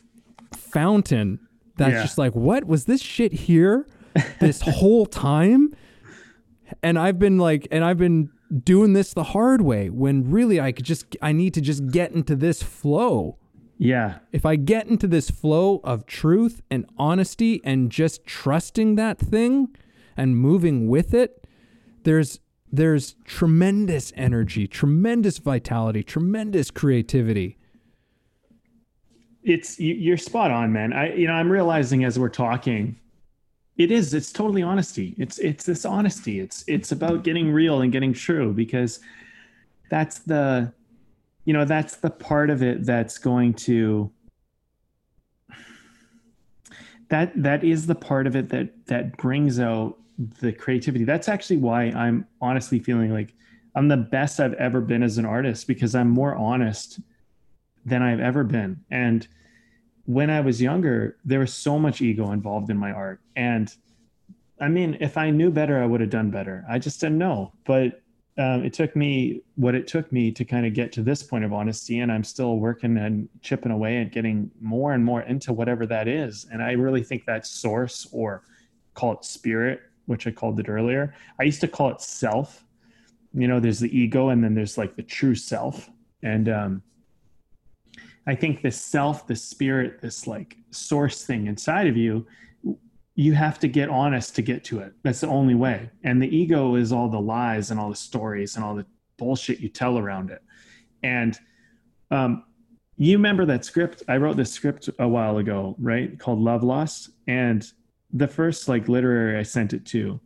[0.56, 1.40] fountain
[1.78, 2.02] that's Yeah.
[2.02, 3.88] just like, what was this shit here
[4.40, 5.74] this whole time?
[6.82, 8.30] And I've been like, and I've been
[8.64, 12.12] doing this the hard way when really I could just, I need to just get
[12.12, 13.38] into this flow.
[13.78, 14.20] Yeah.
[14.32, 19.76] If I get into this flow of truth and honesty and just trusting that thing
[20.16, 21.46] and moving with it,
[22.04, 22.40] there's
[22.72, 27.58] there's tremendous energy, tremendous vitality, tremendous creativity.
[29.44, 32.98] it's you- you're spot on man i you know i'm realizing as we're talking
[33.78, 35.16] it is it's totally honesty.
[35.18, 36.40] It's it's this honesty.
[36.40, 39.00] It's it's about getting real and getting true because
[39.90, 40.72] that's the
[41.46, 44.12] you know that's the part of it that's going to
[47.10, 49.98] that that is the part of it that that brings out
[50.40, 51.04] the creativity.
[51.06, 53.34] That's actually why i'm honestly feeling like
[53.76, 57.00] i'm the best i've ever been as an artist because i'm more honest
[57.86, 58.82] than I've ever been.
[58.92, 59.28] And
[60.06, 63.22] when I was younger, there was so much ego involved in my art.
[63.36, 63.74] And
[64.60, 66.66] I mean, if I knew better, I would have done better.
[66.70, 67.54] I just didn't know.
[67.66, 68.02] But
[68.38, 71.46] um, it took me what it took me to kind of get to this point
[71.46, 72.00] of honesty.
[72.00, 76.08] And I'm still working and chipping away and getting more and more into whatever that
[76.08, 76.48] is.
[76.52, 78.44] And I really think that source or
[78.96, 81.14] call it spirit, which I called it earlier.
[81.40, 82.66] I used to call it self.
[83.34, 85.90] You know, there's the ego and then there's like the true self.
[86.24, 86.84] And um,
[88.26, 92.26] I think this self, this spirit, this like source thing inside of you,
[93.16, 94.94] you have to get honest to get to it.
[95.04, 95.90] That's the only way.
[96.04, 98.86] And the ego is all the lies and all the stories and all the
[99.18, 100.42] bullshit you tell around it.
[101.04, 101.38] And
[102.10, 102.46] um,
[102.98, 104.04] you remember that script?
[104.08, 106.18] I wrote this script a while ago, right?
[106.18, 107.10] Called Love Lost.
[107.28, 107.66] And
[108.12, 110.20] the first like literary I sent it to,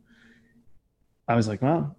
[1.26, 1.96] I was like, well,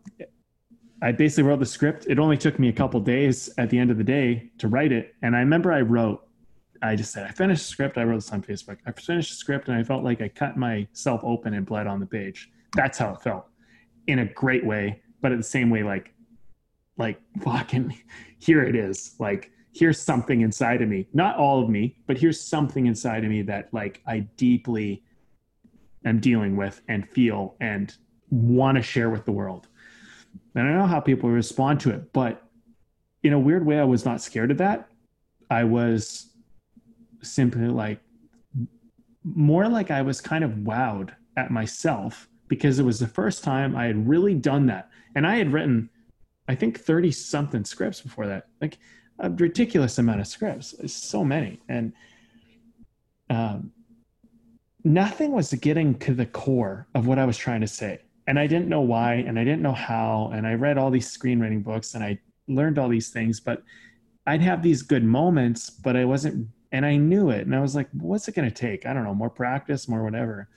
[1.01, 2.05] I basically wrote the script.
[2.09, 4.91] It only took me a couple days at the end of the day to write
[4.91, 5.15] it.
[5.21, 6.27] And I remember I wrote,
[6.81, 7.97] I just said, I finished the script.
[7.97, 8.77] I wrote this on Facebook.
[8.85, 11.99] I finished the script and I felt like I cut myself open and bled on
[11.99, 12.49] the page.
[12.73, 13.45] That's how it felt
[14.07, 16.13] in a great way, but at the same way, like,
[16.97, 17.97] like fucking
[18.39, 19.15] here it is.
[19.19, 23.29] Like, here's something inside of me, not all of me, but here's something inside of
[23.29, 25.03] me that like I deeply
[26.05, 27.95] am dealing with and feel and
[28.29, 29.67] want to share with the world.
[30.55, 32.43] And I know how people respond to it, but
[33.23, 34.89] in a weird way, I was not scared of that.
[35.49, 36.27] I was
[37.21, 37.99] simply like,
[39.23, 43.75] more like I was kind of wowed at myself because it was the first time
[43.75, 44.89] I had really done that.
[45.15, 45.89] And I had written,
[46.47, 48.77] I think, 30 something scripts before that, like
[49.19, 51.61] a ridiculous amount of scripts, so many.
[51.67, 51.93] And
[53.29, 53.71] um,
[54.83, 57.99] nothing was getting to the core of what I was trying to say
[58.29, 61.17] and I didn't know why, and I didn't know how, and I read all these
[61.17, 63.63] screenwriting books, and I learned all these things, but
[64.27, 67.73] I'd have these good moments, but I wasn't, and I knew it, and I was
[67.73, 68.85] like, what's it going to take?
[68.85, 70.47] I don't know, more practice, more whatever,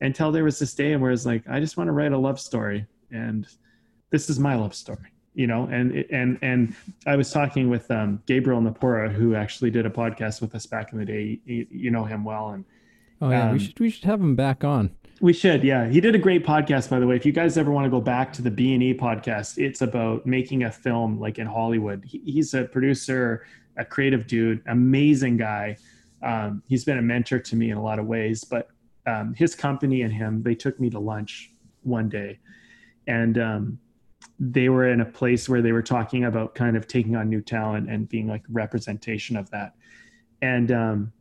[0.00, 2.40] until there was this day where it's like, I just want to write a love
[2.40, 3.46] story, and
[4.10, 6.74] this is my love story, you know, and and and
[7.06, 10.92] I was talking with um, Gabriel Napora, who actually did a podcast with us back
[10.92, 11.38] in the day.
[11.44, 12.64] You, you know him well, and
[13.22, 14.90] Oh yeah, Um, we should we should have him back on.
[15.22, 15.88] We should, yeah.
[15.88, 17.14] He did a great podcast, by the way.
[17.14, 19.80] If you guys ever want to go back to the B and E podcast, it's
[19.80, 22.04] about making a film like in Hollywood.
[22.04, 23.46] He, he's a producer,
[23.76, 25.76] a creative dude, amazing guy.
[26.24, 28.42] Um, he's been a mentor to me in a lot of ways.
[28.42, 28.66] But
[29.06, 31.52] um, his company and him, they took me to lunch
[31.84, 32.40] one day,
[33.06, 33.78] and um,
[34.40, 37.40] they were in a place where they were talking about kind of taking on new
[37.40, 39.74] talent and being like representation of that.
[40.40, 41.12] And um,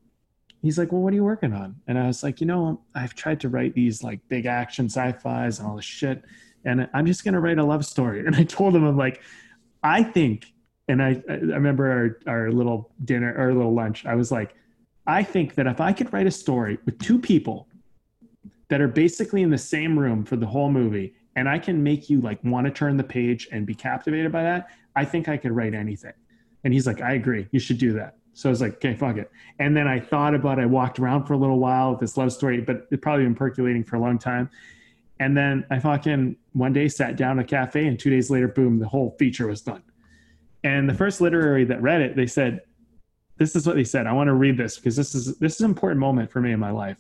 [0.62, 1.76] he's like, well, what are you working on?
[1.88, 5.60] And I was like, you know, I've tried to write these like big action sci-fis
[5.60, 6.24] and all this shit.
[6.66, 8.24] And I'm just going to write a love story.
[8.26, 9.22] And I told him, I'm like,
[9.84, 10.54] I think,
[10.88, 14.06] and I, I remember our, our little dinner or little lunch.
[14.06, 14.56] I was like,
[15.08, 17.68] I think that if I could write a story with two people
[18.70, 22.10] that are basically in the same room for the whole movie, and I can make
[22.10, 25.38] you like want to turn the page and be captivated by that, I think I
[25.38, 26.14] could write anything.
[26.64, 27.48] And he's like, I agree.
[27.52, 28.18] You should do that.
[28.34, 29.30] So I was like, okay, fuck it.
[29.60, 30.64] And then I thought about it.
[30.64, 33.36] I walked around for a little while with this love story, but it probably been
[33.36, 34.50] percolating for a long time.
[35.20, 38.48] And then I fucking one day sat down at a cafe, and two days later,
[38.48, 39.84] boom, the whole feature was done.
[40.64, 42.62] And the first literary that read it, they said,
[43.38, 44.08] "This is what they said.
[44.08, 46.54] I want to read this because this is this is an important moment for me
[46.54, 46.98] in my life."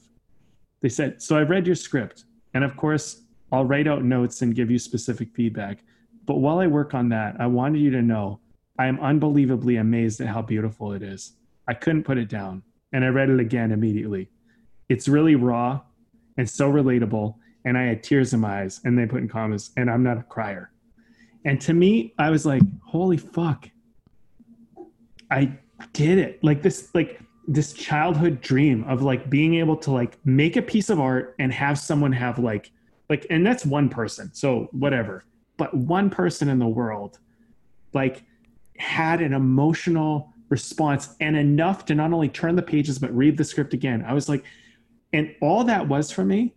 [0.81, 4.53] They said, "So I've read your script, and of course, I'll write out notes and
[4.53, 5.83] give you specific feedback.
[6.25, 8.39] But while I work on that, I wanted you to know
[8.77, 11.33] I am unbelievably amazed at how beautiful it is.
[11.67, 12.63] I couldn't put it down.
[12.93, 14.29] And I read it again immediately.
[14.89, 15.81] It's really raw
[16.37, 17.35] and so relatable.
[17.63, 18.81] And I had tears in my eyes.
[18.83, 20.71] And they put in commas, and I'm not a crier.
[21.45, 23.69] And to me, I was like, holy fuck.
[25.29, 25.57] I
[25.93, 26.43] did it.
[26.43, 30.89] Like this, like this childhood dream of like being able to like make a piece
[30.89, 32.71] of art and have someone have like
[33.09, 35.25] like and that's one person so whatever
[35.57, 37.19] but one person in the world
[37.93, 38.23] like
[38.81, 43.43] had an emotional response and enough to not only turn the pages but read the
[43.43, 44.03] script again.
[44.05, 44.43] I was like
[45.13, 46.53] and all that was for me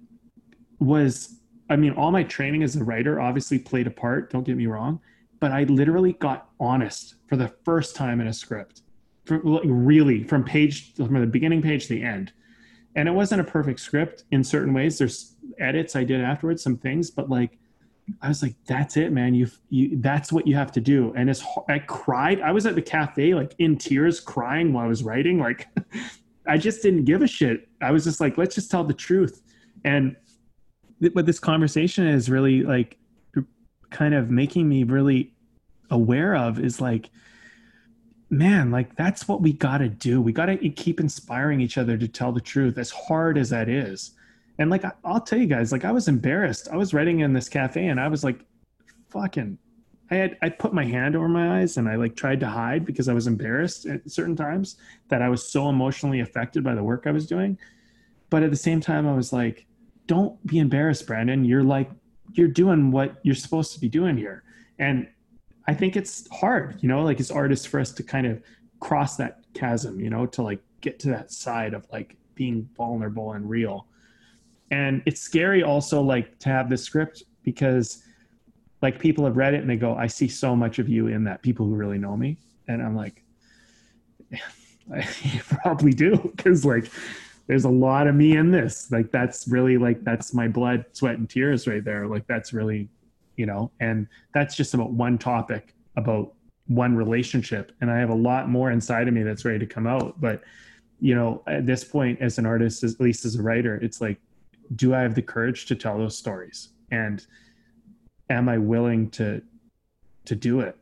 [0.78, 4.56] was i mean all my training as a writer obviously played a part don't get
[4.56, 5.00] me wrong
[5.40, 8.82] but i literally got honest for the first time in a script
[9.24, 12.32] from, like, really from page from the beginning page to the end.
[12.96, 14.98] And it wasn't a perfect script in certain ways.
[14.98, 17.58] There's edits i did afterwards some things but like
[18.22, 19.34] i was like that's it man.
[19.34, 21.12] You've, you that's what you have to do.
[21.16, 22.40] And it's i cried.
[22.40, 25.38] I was at the cafe like in tears crying while i was writing.
[25.38, 25.68] Like
[26.46, 27.68] i just didn't give a shit.
[27.80, 29.42] I was just like let's just tell the truth.
[29.84, 30.16] And
[31.00, 32.98] th- what this conversation is really like
[33.90, 35.32] kind of making me really
[35.90, 37.10] aware of is like
[38.30, 40.20] man like that's what we got to do.
[40.20, 43.68] We got to keep inspiring each other to tell the truth as hard as that
[43.68, 44.12] is
[44.58, 46.68] and like I, i'll tell you guys like i was embarrassed.
[46.72, 48.40] I was writing in this cafe and i was like
[49.08, 49.58] fucking
[50.10, 52.84] i had i put my hand over my eyes and i like tried to hide
[52.84, 54.76] because i was embarrassed at certain times
[55.08, 57.58] that i was so emotionally affected by the work i was doing.
[58.30, 59.66] But at the same time i was like
[60.06, 61.44] don't be embarrassed brandon.
[61.44, 61.90] You're like
[62.32, 64.42] you're doing what you're supposed to be doing here.
[64.78, 65.08] And
[65.66, 68.42] I think it's hard, you know, like as artists for us to kind of
[68.80, 73.32] cross that chasm, you know, to like get to that side of like being vulnerable
[73.32, 73.86] and real.
[74.70, 78.02] And it's scary also like to have the script because
[78.82, 81.24] like people have read it and they go, I see so much of you in
[81.24, 82.38] that, people who really know me.
[82.68, 83.22] And I'm like,
[84.30, 84.38] yeah,
[85.22, 86.32] you probably do.
[86.38, 86.90] Cause like
[87.46, 88.90] there's a lot of me in this.
[88.90, 92.06] Like that's really like that's my blood, sweat, and tears right there.
[92.06, 92.88] Like that's really
[93.36, 96.34] you know and that's just about one topic about
[96.66, 99.86] one relationship and i have a lot more inside of me that's ready to come
[99.86, 100.42] out but
[101.00, 104.18] you know at this point as an artist at least as a writer it's like
[104.76, 107.26] do i have the courage to tell those stories and
[108.30, 109.42] am i willing to
[110.24, 110.76] to do it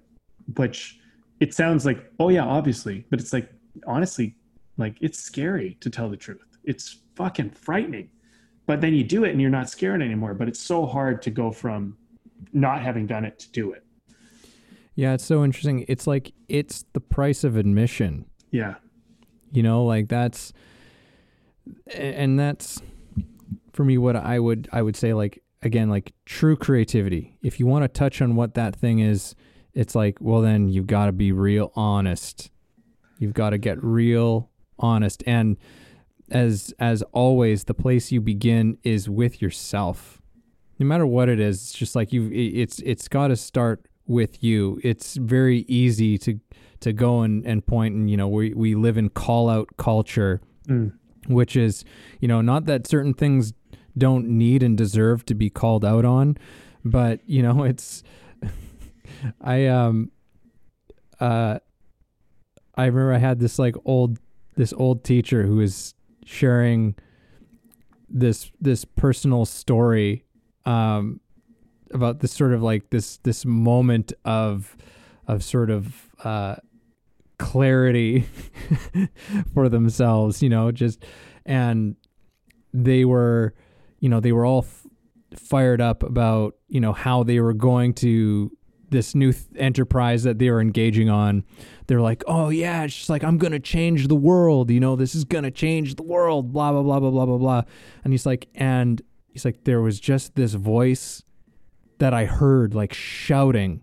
[0.56, 0.98] which
[1.40, 3.50] it sounds like oh yeah obviously but it's like
[3.86, 4.36] honestly
[4.76, 8.08] like it's scary to tell the truth it's fucking frightening
[8.66, 11.30] but then you do it and you're not scared anymore but it's so hard to
[11.30, 11.96] go from
[12.52, 13.84] not having done it to do it.
[14.94, 15.84] Yeah, it's so interesting.
[15.88, 18.26] It's like it's the price of admission.
[18.50, 18.74] Yeah.
[19.50, 20.52] You know, like that's
[21.94, 22.82] and that's
[23.72, 27.36] for me what I would I would say like again like true creativity.
[27.42, 29.34] If you want to touch on what that thing is,
[29.74, 32.50] it's like well then you've got to be real honest.
[33.18, 35.56] You've got to get real honest and
[36.30, 40.22] as as always the place you begin is with yourself
[40.82, 42.30] no matter what it is, it's just like you.
[42.32, 44.80] It's it's got to start with you.
[44.82, 46.40] It's very easy to
[46.80, 50.40] to go and, and point and you know we we live in call out culture,
[50.68, 50.92] mm.
[51.28, 51.84] which is
[52.20, 53.52] you know not that certain things
[53.96, 56.36] don't need and deserve to be called out on,
[56.84, 58.02] but you know it's
[59.40, 60.10] I um
[61.20, 61.58] uh
[62.74, 64.18] I remember I had this like old
[64.56, 66.94] this old teacher who was sharing
[68.08, 70.24] this this personal story
[70.64, 71.20] um,
[71.92, 74.76] about this sort of like this this moment of
[75.26, 76.56] of sort of uh,
[77.38, 78.26] clarity
[79.54, 81.04] for themselves, you know, just
[81.44, 81.96] and
[82.72, 83.54] they were,
[84.02, 84.86] you know, they were all f-
[85.38, 88.50] fired up about you know how they were going to
[88.90, 91.44] this new th- enterprise that they were engaging on.
[91.86, 95.14] They're like, oh yeah, it's just like I'm gonna change the world, you know, this
[95.14, 97.62] is gonna change the world, blah blah blah blah blah blah blah.
[98.02, 101.22] And he's like, and he's like there was just this voice
[101.98, 103.82] that I heard like shouting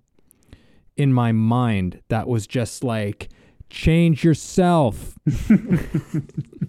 [0.97, 3.30] in my mind that was just like
[3.70, 5.17] change yourself.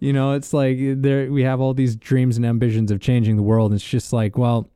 [0.00, 3.42] you know, it's like there we have all these dreams and ambitions of changing the
[3.42, 3.72] world.
[3.72, 4.70] And it's just like, well,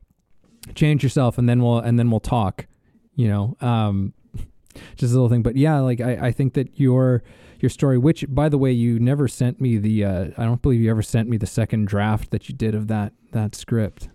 [0.75, 2.67] change yourself and then we'll and then we'll talk.
[3.15, 4.13] You know, um,
[4.95, 5.41] just a little thing.
[5.41, 7.23] But yeah, like I, I think that your
[7.59, 10.05] your story, which by the way, you never sent me the.
[10.05, 12.87] Uh, I don't believe you ever sent me the second draft that you did of
[12.87, 14.09] that that script.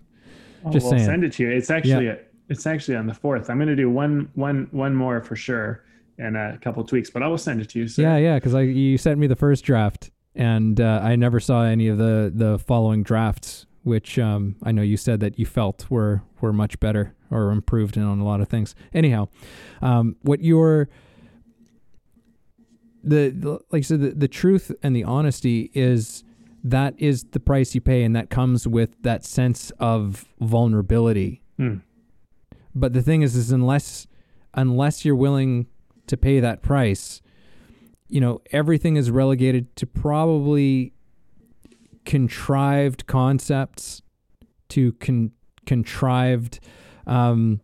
[0.63, 1.05] Oh, Just saying.
[1.05, 1.51] send it to you.
[1.51, 2.15] It's actually yeah.
[2.49, 3.49] it's actually on the fourth.
[3.49, 5.83] I'm going to do one one one more for sure
[6.17, 7.87] and a couple tweaks, but I will send it to you.
[7.87, 8.03] Sir.
[8.03, 11.63] Yeah, yeah, because I you sent me the first draft, and uh, I never saw
[11.63, 15.89] any of the the following drafts, which um, I know you said that you felt
[15.89, 18.75] were were much better or improved on a lot of things.
[18.93, 19.29] Anyhow,
[19.81, 20.89] um, what your
[23.03, 26.23] the, the like I said, the, the truth and the honesty is
[26.63, 31.41] that is the price you pay, and that comes with that sense of vulnerability.
[31.57, 31.77] Hmm.
[32.73, 34.07] But the thing is, is unless
[34.53, 35.67] unless you're willing
[36.07, 37.21] to pay that price,
[38.07, 40.93] you know, everything is relegated to probably
[42.05, 44.01] contrived concepts,
[44.69, 45.31] to con-
[45.65, 46.59] contrived
[47.07, 47.61] um,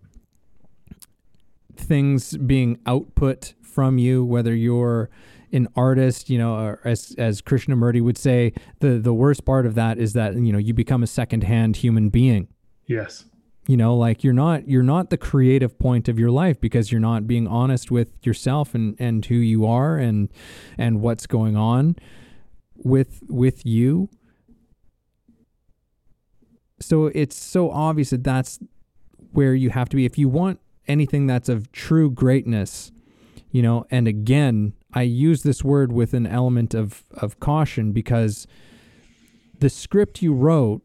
[1.75, 5.09] things being output from you, whether you're
[5.53, 9.75] an artist, you know, or as as Krishnamurti would say, the the worst part of
[9.75, 12.47] that is that you know you become a secondhand human being.
[12.87, 13.25] Yes.
[13.67, 16.99] You know, like you're not you're not the creative point of your life because you're
[16.99, 20.29] not being honest with yourself and and who you are and
[20.77, 21.95] and what's going on
[22.75, 24.09] with with you.
[26.79, 28.59] So it's so obvious that that's
[29.31, 32.91] where you have to be if you want anything that's of true greatness,
[33.51, 38.47] you know, and again, I use this word with an element of of caution because
[39.59, 40.81] the script you wrote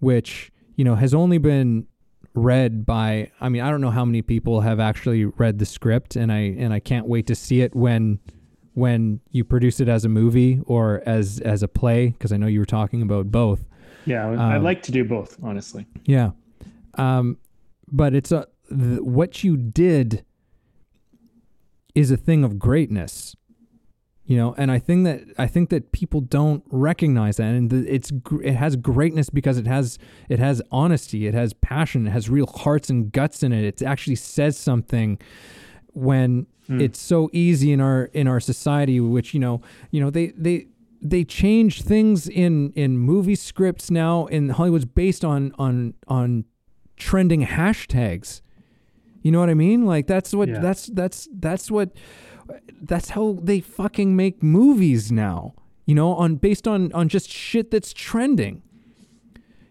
[0.00, 1.86] which, you know, has only been
[2.34, 6.16] read by I mean, I don't know how many people have actually read the script
[6.16, 8.18] and I and I can't wait to see it when
[8.74, 12.46] when you produce it as a movie or as as a play because I know
[12.46, 13.64] you were talking about both.
[14.06, 15.86] Yeah, I'd Um, like to do both, honestly.
[16.04, 16.30] Yeah.
[16.94, 17.38] Um
[17.90, 20.24] but it's a th- what you did
[21.94, 23.34] is a thing of greatness.
[24.30, 28.12] You know, and I think that I think that people don't recognize that, and it's
[28.44, 32.46] it has greatness because it has it has honesty, it has passion, it has real
[32.46, 33.64] hearts and guts in it.
[33.64, 35.18] It actually says something
[35.94, 36.80] when hmm.
[36.80, 40.68] it's so easy in our in our society, which you know, you know they they
[41.02, 46.44] they change things in in movie scripts now in Hollywood's based on on on
[46.96, 48.42] trending hashtags.
[49.22, 49.86] You know what I mean?
[49.86, 50.60] Like that's what Yeah.
[50.60, 51.90] that's that's that's what
[52.80, 55.54] that's how they fucking make movies now.
[55.86, 58.62] You know, on based on on just shit that's trending.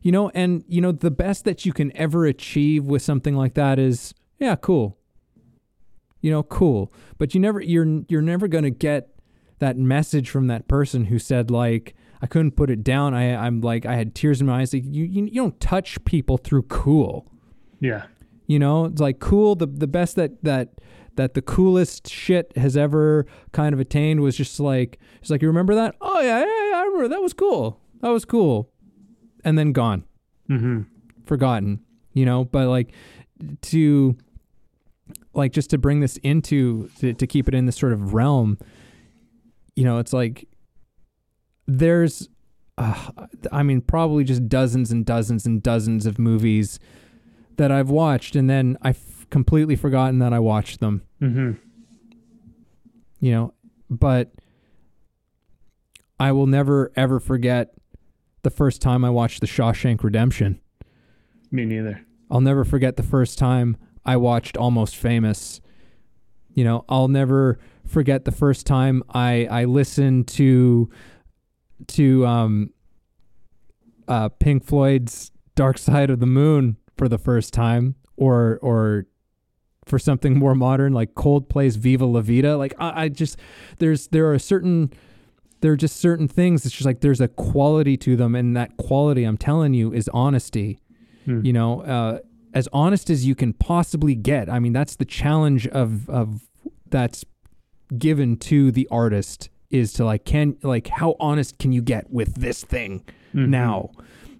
[0.01, 3.53] You know, and you know the best that you can ever achieve with something like
[3.55, 4.97] that is yeah, cool.
[6.21, 6.91] You know, cool.
[7.17, 9.09] But you never you're you're never going to get
[9.59, 13.13] that message from that person who said like I couldn't put it down.
[13.13, 14.73] I I'm like I had tears in my eyes.
[14.73, 17.32] Like you you, you don't touch people through cool.
[17.80, 18.05] Yeah.
[18.47, 19.55] You know, it's like cool.
[19.55, 20.82] The the best that that
[21.20, 25.47] that the coolest shit has ever kind of attained was just like it's like you
[25.49, 25.95] remember that?
[26.01, 27.80] Oh yeah, yeah, yeah I remember that was cool.
[28.01, 28.72] That was cool,
[29.43, 30.05] and then gone,
[30.49, 30.82] Mm-hmm.
[31.26, 31.82] forgotten.
[32.13, 32.93] You know, but like
[33.63, 34.15] to
[35.34, 38.57] like just to bring this into to, to keep it in this sort of realm.
[39.76, 40.47] You know, it's like
[41.67, 42.28] there's,
[42.78, 43.11] uh,
[43.51, 46.80] I mean, probably just dozens and dozens and dozens of movies
[47.57, 48.78] that I've watched, and then
[49.30, 51.03] I've completely forgotten that I watched them.
[51.21, 51.51] Mm-hmm.
[53.19, 53.53] You know,
[53.88, 54.32] but
[56.19, 57.75] I will never ever forget
[58.41, 60.59] the first time I watched The Shawshank Redemption.
[61.51, 62.03] Me neither.
[62.32, 65.61] I'll never forget the first time I watched Almost Famous.
[66.55, 70.89] You know, I'll never forget the first time I I listened to
[71.89, 72.71] to um
[74.07, 79.05] uh Pink Floyd's Dark Side of the Moon for the first time or or
[79.90, 82.56] for something more modern like Coldplay's Viva La Vida.
[82.58, 83.38] Like I, I just
[83.80, 84.92] there's there are certain
[85.62, 88.78] there are just certain things it's just like there's a quality to them and that
[88.78, 90.80] quality I'm telling you is honesty
[91.26, 91.46] Hmm.
[91.46, 92.20] you know uh,
[92.54, 96.48] as honest as you can possibly get i mean that's the challenge of of
[96.90, 97.26] that's
[97.98, 102.36] given to the artist is to like can like how honest can you get with
[102.36, 103.04] this thing
[103.36, 103.50] Mhm.
[103.50, 103.90] now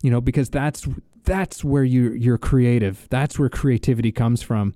[0.02, 0.88] you know because that's
[1.30, 3.08] that's where you you're creative.
[3.10, 4.74] That's where creativity comes from.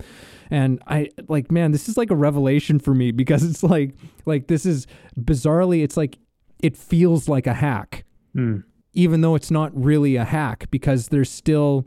[0.52, 3.96] And i like man this is like a revelation for me because it's like
[4.26, 4.86] like this is
[5.20, 6.20] bizarrely it's like
[6.62, 8.06] it feels like a hack.
[8.36, 8.64] Mm.
[8.94, 11.86] even though it's not really a hack because there's still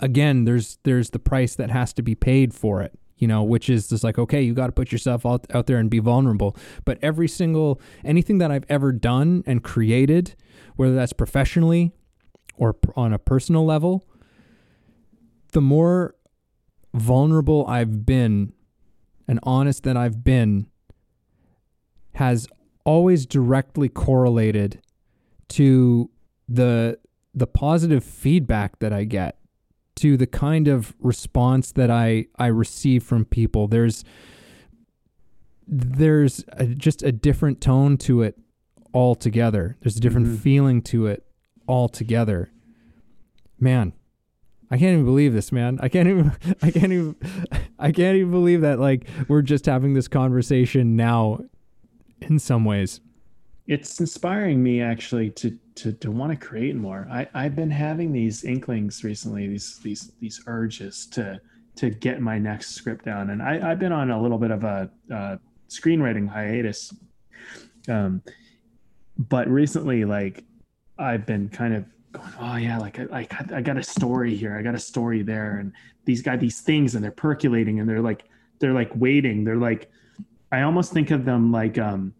[0.00, 3.70] again there's there's the price that has to be paid for it you know which
[3.70, 6.56] is just like okay you got to put yourself out, out there and be vulnerable.
[6.84, 10.34] But every single anything that i've ever done and created
[10.76, 11.92] whether that's professionally
[12.56, 14.04] or on a personal level
[15.52, 16.14] the more
[16.92, 18.52] vulnerable i've been
[19.28, 20.66] and honest that i've been
[22.14, 22.46] has
[22.84, 24.80] always directly correlated
[25.48, 26.10] to
[26.48, 26.98] the
[27.34, 29.38] the positive feedback that I get
[29.96, 34.04] to the kind of response that I I receive from people there's
[35.66, 38.38] there's a, just a different tone to it
[38.92, 40.38] altogether there's a different Mhm.
[40.38, 41.24] feeling to it
[41.68, 42.50] altogether
[43.58, 43.92] man
[44.70, 47.16] I can't even believe this man I can't even I can't even
[47.78, 51.40] I can't even believe that like we're just having this conversation now
[52.20, 53.00] in some ways
[53.66, 57.06] It's inspiring me actually to to to want to create more.
[57.10, 61.40] I I've been having these inklings recently, these these these urges to
[61.76, 63.30] to get my next script down.
[63.30, 65.36] And I, I've been on a little bit of a uh,
[65.68, 66.94] screenwriting hiatus,
[67.88, 68.22] um,
[69.18, 70.44] but recently, like
[70.98, 74.56] I've been kind of going, oh yeah, like I, I, I got a story here,
[74.56, 75.72] I got a story there, and
[76.04, 78.24] these got these things, and they're percolating, and they're like
[78.60, 79.90] they're like waiting, they're like
[80.52, 82.14] I almost think of them like um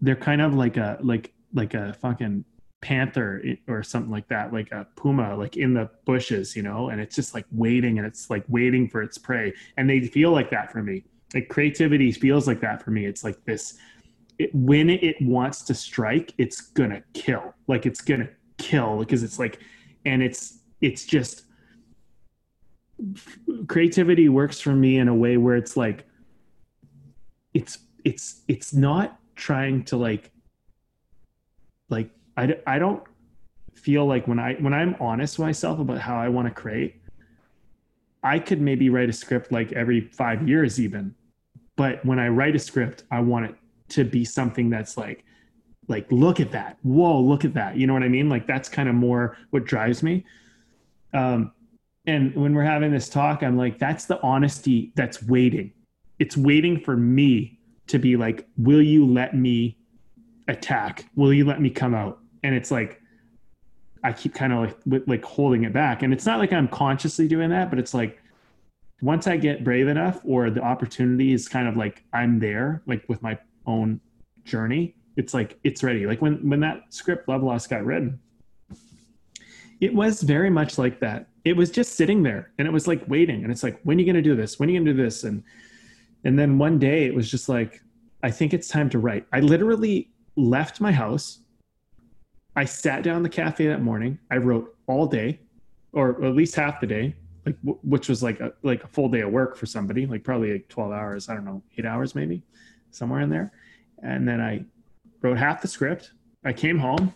[0.00, 2.44] they're kind of like a like like a fucking
[2.80, 6.90] panther or something like that like a puma like in the bushes you know?
[6.90, 9.52] And it's just like waiting and it's like waiting for its prey.
[9.76, 11.04] And they feel like that for me.
[11.34, 13.04] Like creativity feels like that for me.
[13.04, 13.78] It's like this
[14.38, 18.28] it, when it wants to strike it's gonna kill like it's gonna
[18.58, 19.60] kill because it's like
[20.04, 21.42] and it's it's just
[23.66, 26.06] creativity works for me in a way where it's like
[27.54, 30.30] it's it's it's not trying to like
[31.88, 33.02] like I, I don't
[33.74, 37.02] feel like when I when I'm honest with myself about how I want to create,
[38.22, 41.14] I could maybe write a script like every five years even.
[41.76, 43.54] But when I write a script, I want it
[43.90, 45.24] to be something that's like
[45.88, 46.78] like look at that.
[46.82, 47.76] Whoa, look at that.
[47.76, 48.28] You know what I mean?
[48.28, 50.24] Like that's kind of more what drives me.
[51.14, 51.52] Um
[52.06, 55.72] and when we're having this talk, I'm like, that's the honesty that's waiting.
[56.18, 57.58] It's waiting for me
[57.88, 59.76] to be like, will you let me
[60.48, 61.04] attack?
[61.16, 62.20] Will you let me come out?
[62.42, 63.00] And it's like
[64.06, 67.26] I keep kind of like like holding it back, and it's not like I'm consciously
[67.26, 68.22] doing that, but it's like
[69.02, 73.04] once I get brave enough, or the opportunity is kind of like I'm there, like
[73.08, 73.36] with my
[73.66, 74.00] own
[74.44, 74.94] journey.
[75.16, 76.06] It's like it's ready.
[76.06, 78.20] Like when when that script Love Lost got written,
[79.80, 81.28] it was very much like that.
[81.44, 84.00] It was just sitting there, and it was like waiting, and it's like when are
[84.00, 84.58] you gonna do this?
[84.58, 85.24] When are you gonna do this?
[85.24, 85.42] And
[86.24, 87.80] and then one day it was just like
[88.22, 89.26] I think it's time to write.
[89.32, 91.40] I literally left my house.
[92.56, 94.18] I sat down the cafe that morning.
[94.30, 95.40] I wrote all day,
[95.92, 97.14] or at least half the day,
[97.44, 100.52] like which was like a like a full day of work for somebody, like probably
[100.52, 101.28] like twelve hours.
[101.28, 102.42] I don't know, eight hours maybe,
[102.96, 103.52] somewhere in there.
[104.02, 104.64] And then I
[105.22, 106.12] wrote half the script.
[106.44, 107.12] I came home.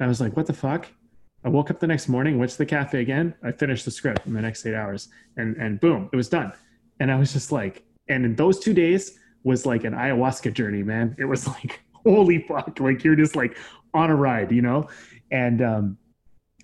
[0.00, 0.86] I was like, "What the fuck?"
[1.44, 3.34] I woke up the next morning, went to the cafe again.
[3.42, 6.52] I finished the script in the next eight hours, and and boom, it was done.
[7.00, 10.82] And I was just like, and in those two days was like an ayahuasca journey,
[10.82, 11.14] man.
[11.18, 13.56] It was like holy fuck like you're just like
[13.92, 14.88] on a ride you know
[15.32, 15.98] and um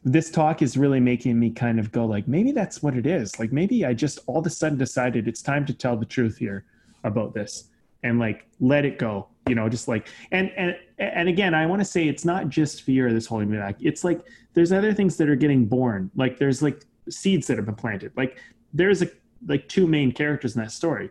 [0.04, 3.38] this talk is really making me kind of go like maybe that's what it is
[3.40, 6.36] like maybe i just all of a sudden decided it's time to tell the truth
[6.36, 6.64] here
[7.02, 7.70] about this
[8.02, 11.80] and like let it go you know just like and and and again i want
[11.80, 14.20] to say it's not just fear that's holding me back it's like
[14.54, 18.12] there's other things that are getting born like there's like seeds that have been planted
[18.16, 18.38] like
[18.72, 19.08] there's a
[19.46, 21.10] like two main characters in that story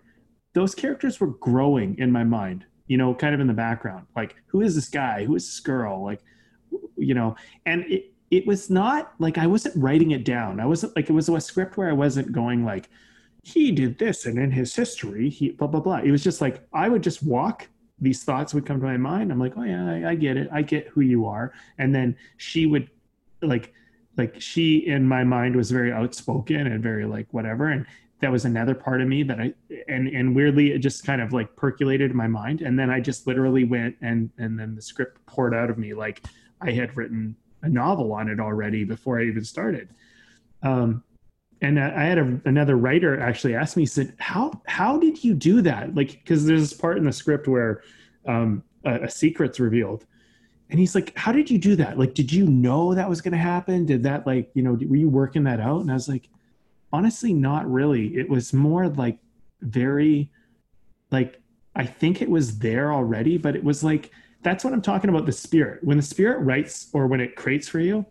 [0.53, 4.05] those characters were growing in my mind you know, kind of in the background.
[4.17, 5.23] Like, who is this guy?
[5.23, 6.03] Who is this girl?
[6.03, 6.19] Like,
[6.97, 10.59] you know, and it, it was not like I wasn't writing it down.
[10.59, 12.89] I wasn't like it was a script where I wasn't going like,
[13.43, 15.97] he did this and in his history, he blah blah blah.
[15.97, 17.67] It was just like I would just walk.
[17.99, 19.31] These thoughts would come to my mind.
[19.31, 20.49] I'm like, oh yeah, I, I get it.
[20.51, 21.53] I get who you are.
[21.77, 22.89] And then she would
[23.41, 23.73] like
[24.17, 27.85] like she in my mind was very outspoken and very like whatever and
[28.19, 29.53] that was another part of me that I
[29.87, 32.99] and and weirdly it just kind of like percolated in my mind and then I
[32.99, 36.23] just literally went and and then the script poured out of me like
[36.61, 39.89] I had written a novel on it already before I even started.
[40.63, 41.03] Um,
[41.61, 45.33] and I had a, another writer actually ask me, he said, "How how did you
[45.33, 47.83] do that?" Like, because there's this part in the script where
[48.25, 50.05] um, a, a secret's revealed,
[50.69, 51.99] and he's like, "How did you do that?
[51.99, 53.85] Like, did you know that was going to happen?
[53.85, 56.29] Did that like you know were you working that out?" And I was like,
[56.93, 59.17] honestly not really it was more like
[59.61, 60.29] very
[61.11, 61.41] like
[61.75, 65.25] i think it was there already but it was like that's what i'm talking about
[65.25, 68.05] the spirit when the spirit writes or when it creates for you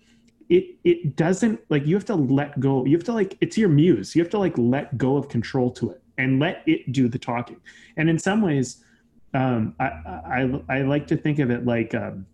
[0.50, 3.68] it it doesn't like you have to let go you have to like it's your
[3.68, 7.08] muse you have to like let go of control to it and let it do
[7.08, 7.58] the talking
[7.96, 8.84] and in some ways
[9.32, 12.26] um i i i like to think of it like um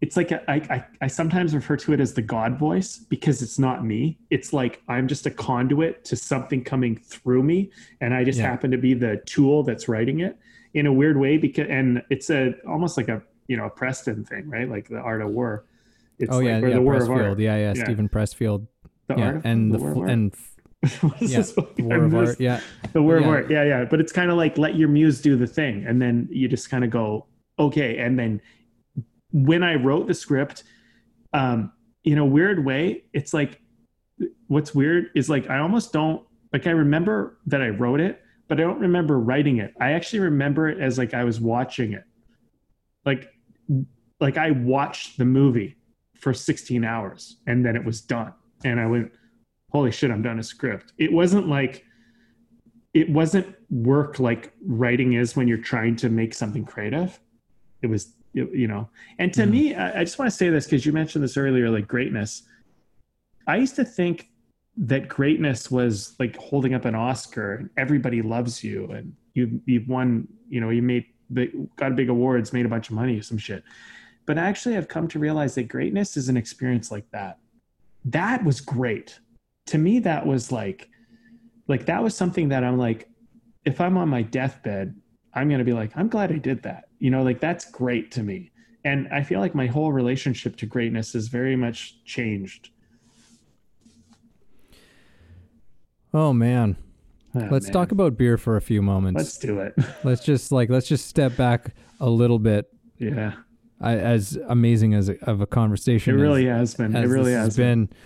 [0.00, 3.40] it's like a, I, I, I sometimes refer to it as the God voice because
[3.40, 4.18] it's not me.
[4.30, 8.50] It's like I'm just a conduit to something coming through me, and I just yeah.
[8.50, 10.36] happen to be the tool that's writing it
[10.74, 11.36] in a weird way.
[11.36, 14.68] Because and it's a almost like a you know a Preston thing, right?
[14.68, 15.66] Like the art of war.
[16.18, 17.38] It's oh like, yeah, yeah, Pressfield.
[17.38, 18.66] Yeah, yeah, yeah, Steven Pressfield.
[19.08, 20.34] The yeah, art and the, the and
[21.20, 21.42] yeah,
[21.78, 22.40] war of art.
[22.40, 22.60] Yeah,
[22.92, 23.24] the war yeah.
[23.24, 23.50] of art.
[23.50, 23.84] Yeah, yeah.
[23.84, 26.70] But it's kind of like let your muse do the thing, and then you just
[26.70, 27.26] kind of go
[27.58, 28.40] okay, and then
[29.32, 30.64] when I wrote the script,
[31.32, 31.72] um,
[32.04, 33.60] in a weird way, it's like
[34.48, 38.60] what's weird is like I almost don't like I remember that I wrote it, but
[38.60, 39.74] I don't remember writing it.
[39.80, 42.04] I actually remember it as like I was watching it.
[43.04, 43.30] Like
[44.20, 45.76] like I watched the movie
[46.22, 48.32] for 16 hours and then it was done.
[48.64, 49.10] And I went,
[49.72, 50.92] holy shit, I'm done a script.
[50.96, 51.84] It wasn't like
[52.94, 57.18] it wasn't work like writing is when you're trying to make something creative.
[57.82, 58.88] It was you know.
[59.18, 59.50] And to mm.
[59.50, 62.42] me, I, just want to say this because you mentioned this earlier, like greatness.
[63.46, 64.28] I used to think
[64.76, 69.88] that greatness was like holding up an Oscar and everybody loves you and you you've
[69.88, 71.06] won, you know, you made
[71.76, 73.64] got big awards, made a bunch of money, some shit.
[74.26, 77.38] But actually, I've come to realize that greatness is an experience like that.
[78.04, 79.18] That was great.
[79.66, 80.88] To me, that was like,
[81.68, 83.08] like that was something that I'm like,
[83.64, 84.94] if I'm on my deathbed,
[85.34, 86.84] I'm gonna be like, I'm glad I did that.
[86.98, 88.50] You know, like that's great to me.
[88.84, 92.70] And I feel like my whole relationship to greatness is very much changed.
[96.12, 96.76] Oh man.
[97.34, 97.72] Oh, let's man.
[97.72, 99.16] talk about beer for a few moments.
[99.16, 99.74] Let's do it.
[100.04, 102.66] let's just like let's just step back a little bit.
[102.98, 103.32] Yeah.
[103.82, 106.14] I, as amazing as a, of a conversation.
[106.14, 106.96] It really as, has been.
[106.96, 107.86] It really has been.
[107.86, 107.96] been.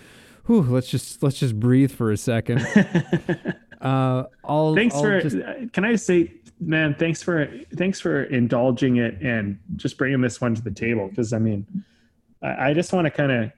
[0.45, 2.59] Whew, let's just let's just breathe for a second.
[3.81, 5.21] uh, I'll, thanks I'll for.
[5.21, 5.37] Just...
[5.73, 6.95] Can I say, man?
[6.95, 11.07] Thanks for thanks for indulging it and just bringing this one to the table.
[11.09, 11.65] Because I mean,
[12.41, 13.51] I, I just want to kind of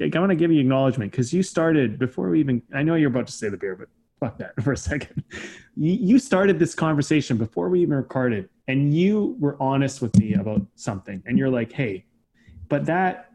[0.00, 2.62] I want to give you acknowledgement because you started before we even.
[2.74, 3.88] I know you're about to say the beer, but
[4.20, 5.24] fuck that for a second.
[5.76, 10.62] You, started this conversation before we even recorded, and you were honest with me about
[10.74, 12.06] something, and you're like, "Hey,"
[12.68, 13.32] but that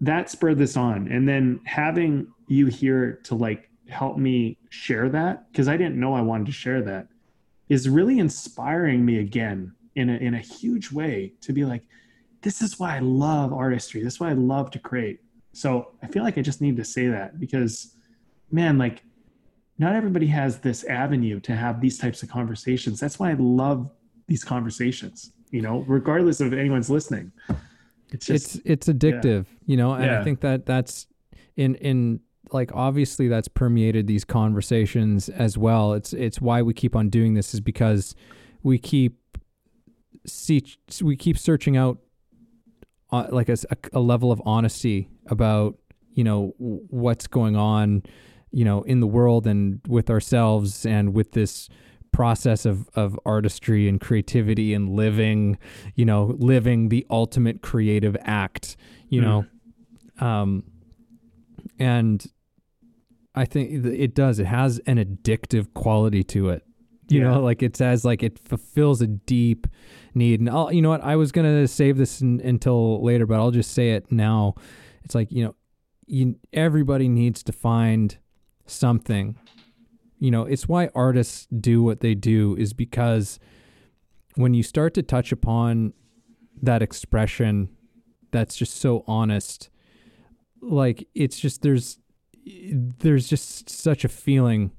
[0.00, 5.50] that spurred this on, and then having you here to like help me share that
[5.50, 7.08] because I didn't know I wanted to share that
[7.68, 11.82] is really inspiring me again in a in a huge way to be like,
[12.42, 14.02] this is why I love artistry.
[14.02, 15.20] This is why I love to create.
[15.52, 17.96] So I feel like I just need to say that because,
[18.50, 19.02] man, like
[19.78, 22.98] not everybody has this avenue to have these types of conversations.
[22.98, 23.90] That's why I love
[24.26, 27.32] these conversations, you know, regardless of anyone's listening.
[28.10, 29.64] It's just, it's, it's addictive, yeah.
[29.66, 30.20] you know, and yeah.
[30.20, 31.06] I think that that's
[31.56, 32.20] in, in,
[32.50, 35.92] like obviously that's permeated these conversations as well.
[35.92, 38.14] It's it's why we keep on doing this is because
[38.62, 39.18] we keep
[40.26, 40.64] see
[41.02, 41.98] we keep searching out
[43.12, 43.56] uh, like a,
[43.92, 45.76] a level of honesty about
[46.12, 48.02] you know what's going on
[48.50, 51.68] you know in the world and with ourselves and with this
[52.12, 55.58] process of of artistry and creativity and living
[55.94, 58.76] you know living the ultimate creative act
[59.08, 59.24] you mm.
[59.24, 60.26] know?
[60.26, 60.64] Um
[61.78, 62.26] and
[63.34, 64.38] i think it does.
[64.38, 66.64] It has an addictive quality to it.
[67.08, 67.30] You yeah.
[67.30, 69.66] know like it says like it fulfills a deep
[70.14, 70.40] need.
[70.40, 71.04] And I'll you know what?
[71.04, 74.54] I was gonna save this in, until later but I'll just say it now.
[75.04, 75.54] It's like you know
[76.06, 78.18] you everybody needs to find
[78.70, 79.36] something.
[80.18, 83.38] You know it's why artists do what they do is because
[84.34, 85.92] when you start to touch upon
[86.60, 87.68] that expression
[88.30, 89.70] that's just so honest
[90.60, 91.98] like it's just there's
[92.98, 94.72] there's just such a feeling.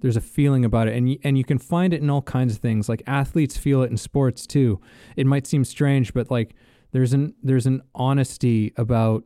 [0.00, 0.96] There's a feeling about it.
[0.96, 2.88] And y- and you can find it in all kinds of things.
[2.88, 4.80] Like athletes feel it in sports too.
[5.16, 6.54] It might seem strange but like
[6.92, 9.24] there's an there's an honesty about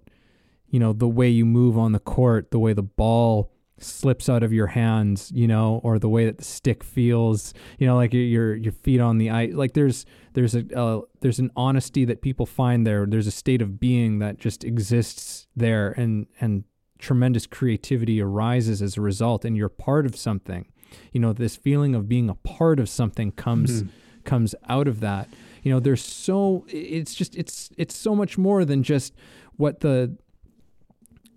[0.68, 4.42] you know the way you move on the court the way the ball slips out
[4.42, 8.14] of your hands you know or the way that the stick feels you know like
[8.14, 9.52] your your feet on the ice.
[9.52, 13.06] Like there's there's a uh, there's an honesty that people find there.
[13.06, 16.64] There's a state of being that just exists there and and
[16.98, 20.66] tremendous creativity arises as a result and you're part of something.
[21.12, 23.90] You know this feeling of being a part of something comes mm-hmm.
[24.24, 25.28] comes out of that.
[25.62, 29.14] You know there's so it's just it's it's so much more than just
[29.56, 30.16] what the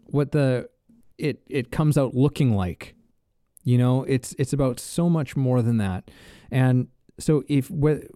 [0.05, 0.69] what the
[1.19, 2.95] it it comes out looking like
[3.63, 4.03] you know?
[4.03, 6.09] It's it's about so much more than that.
[6.49, 6.87] And
[7.19, 8.07] so if wh-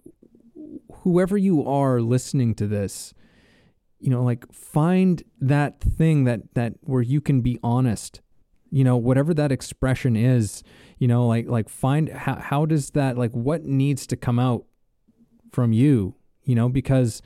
[1.02, 3.14] whoever you are listening to this
[4.00, 8.20] you know like find that thing that that where you can be honest
[8.70, 10.62] you know whatever that expression is
[10.98, 14.64] you know like like find how how does that like what needs to come out
[15.52, 16.68] from you you know?
[16.68, 17.22] Because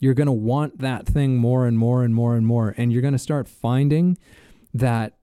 [0.00, 3.02] you're going to want that thing more and more and more and more and you're
[3.02, 4.16] going to start finding
[4.74, 5.14] that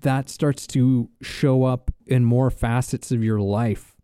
[0.00, 3.94] that starts to show up in more facets of your life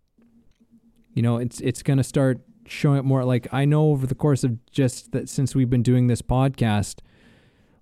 [1.15, 4.15] you know it's it's going to start showing up more like I know over the
[4.15, 7.01] course of just that since we've been doing this podcast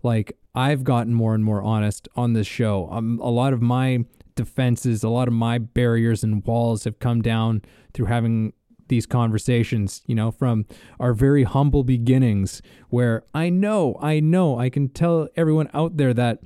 [0.02, 2.88] like I've gotten more and more honest on this show.
[2.90, 4.04] Um, a lot of my
[4.34, 7.62] defenses, a lot of my barriers and walls have come down
[7.94, 8.52] through having
[8.88, 10.64] these conversations, you know, from
[10.98, 16.14] our very humble beginnings where I know, I know, I can tell everyone out there
[16.14, 16.40] that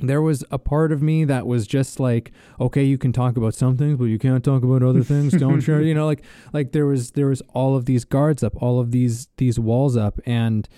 [0.00, 3.54] there was a part of me that was just like okay you can talk about
[3.54, 5.32] some things but you can't talk about other things.
[5.32, 8.54] Don't share you know like like there was there was all of these guards up
[8.62, 10.68] all of these these walls up and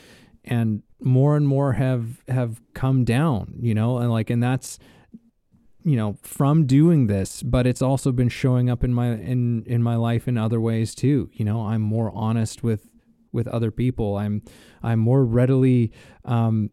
[0.44, 4.78] and more and more have have come down you know and like and that's
[5.84, 9.82] you know from doing this but it's also been showing up in my in in
[9.82, 11.66] my life in other ways too you know.
[11.66, 12.88] I'm more honest with
[13.32, 14.16] with other people.
[14.16, 14.42] I'm
[14.82, 15.92] i'm more readily
[16.24, 16.70] um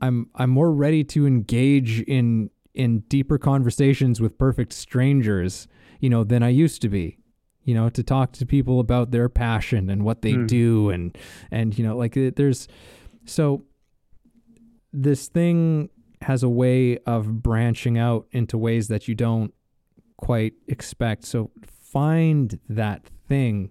[0.00, 5.66] i'm i'm more ready to engage in in deeper conversations with perfect strangers
[6.00, 7.18] you know than i used to be
[7.64, 10.46] you know to talk to people about their passion and what they Mm.
[10.46, 11.16] do and
[11.50, 12.68] and you know like there's
[13.24, 13.64] so
[14.92, 15.90] this thing
[16.22, 19.52] has a way of branching out into ways that you don't
[20.16, 23.70] quite expect so find that thing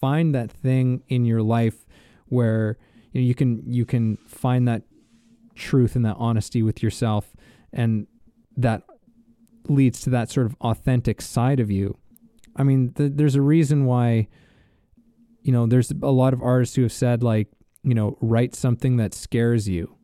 [0.00, 1.86] find that thing in your life
[2.26, 2.76] where
[3.12, 4.82] you, know, you can you can find that
[5.54, 7.34] truth and that honesty with yourself
[7.72, 8.06] and
[8.56, 8.82] that
[9.68, 11.96] leads to that sort of authentic side of you
[12.56, 14.28] I mean, th- there's a reason why,
[15.42, 17.48] you know, there's a lot of artists who have said, like,
[17.82, 19.96] you know, write something that scares you.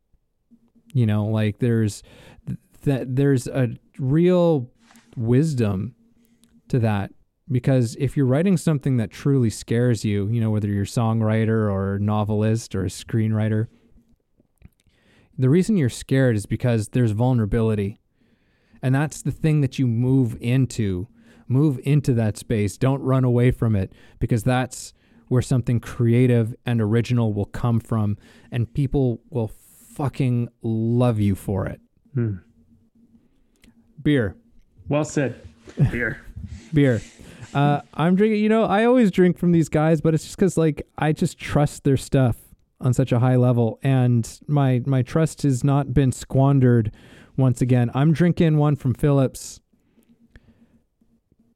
[0.92, 2.03] You know, like there's
[2.82, 4.70] that there's a real
[5.16, 5.94] wisdom
[6.68, 7.12] to that
[7.48, 11.70] because if you're writing something that truly scares you, you know, whether you're a songwriter
[11.70, 13.68] or a novelist or a screenwriter,
[15.41, 17.99] the reason you're scared is because there's vulnerability.
[18.82, 21.09] And that's the thing that you move into
[21.49, 22.76] move into that space.
[22.76, 24.95] Don't run away from it because that's
[25.28, 28.16] where something creative and original will come from,
[28.51, 29.51] and people will
[29.95, 31.80] fucking love you for it.
[32.14, 32.36] Hmm.
[34.03, 34.36] Beer,
[34.88, 35.41] Well said.
[35.91, 36.20] Beer.
[36.74, 37.01] beer.
[37.53, 38.43] Uh, I'm drinking.
[38.43, 41.38] You know, I always drink from these guys, but it's just because like I just
[41.38, 42.36] trust their stuff
[42.80, 46.92] on such a high level, and my my trust has not been squandered.
[47.36, 49.60] Once again, I'm drinking one from Phillips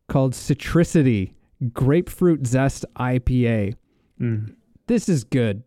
[0.09, 1.35] called Citricity
[1.73, 3.75] Grapefruit Zest IPA.
[4.21, 4.55] Mm.
[4.87, 5.63] This is good.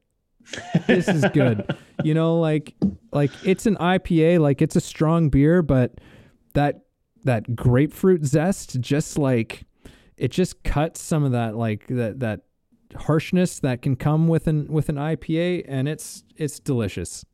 [0.87, 1.75] This is good.
[2.03, 2.75] you know, like
[3.11, 5.99] like it's an IPA, like it's a strong beer, but
[6.53, 6.81] that
[7.23, 9.65] that grapefruit zest just like
[10.17, 12.41] it just cuts some of that like that that
[12.95, 17.25] harshness that can come with an with an IPA and it's it's delicious.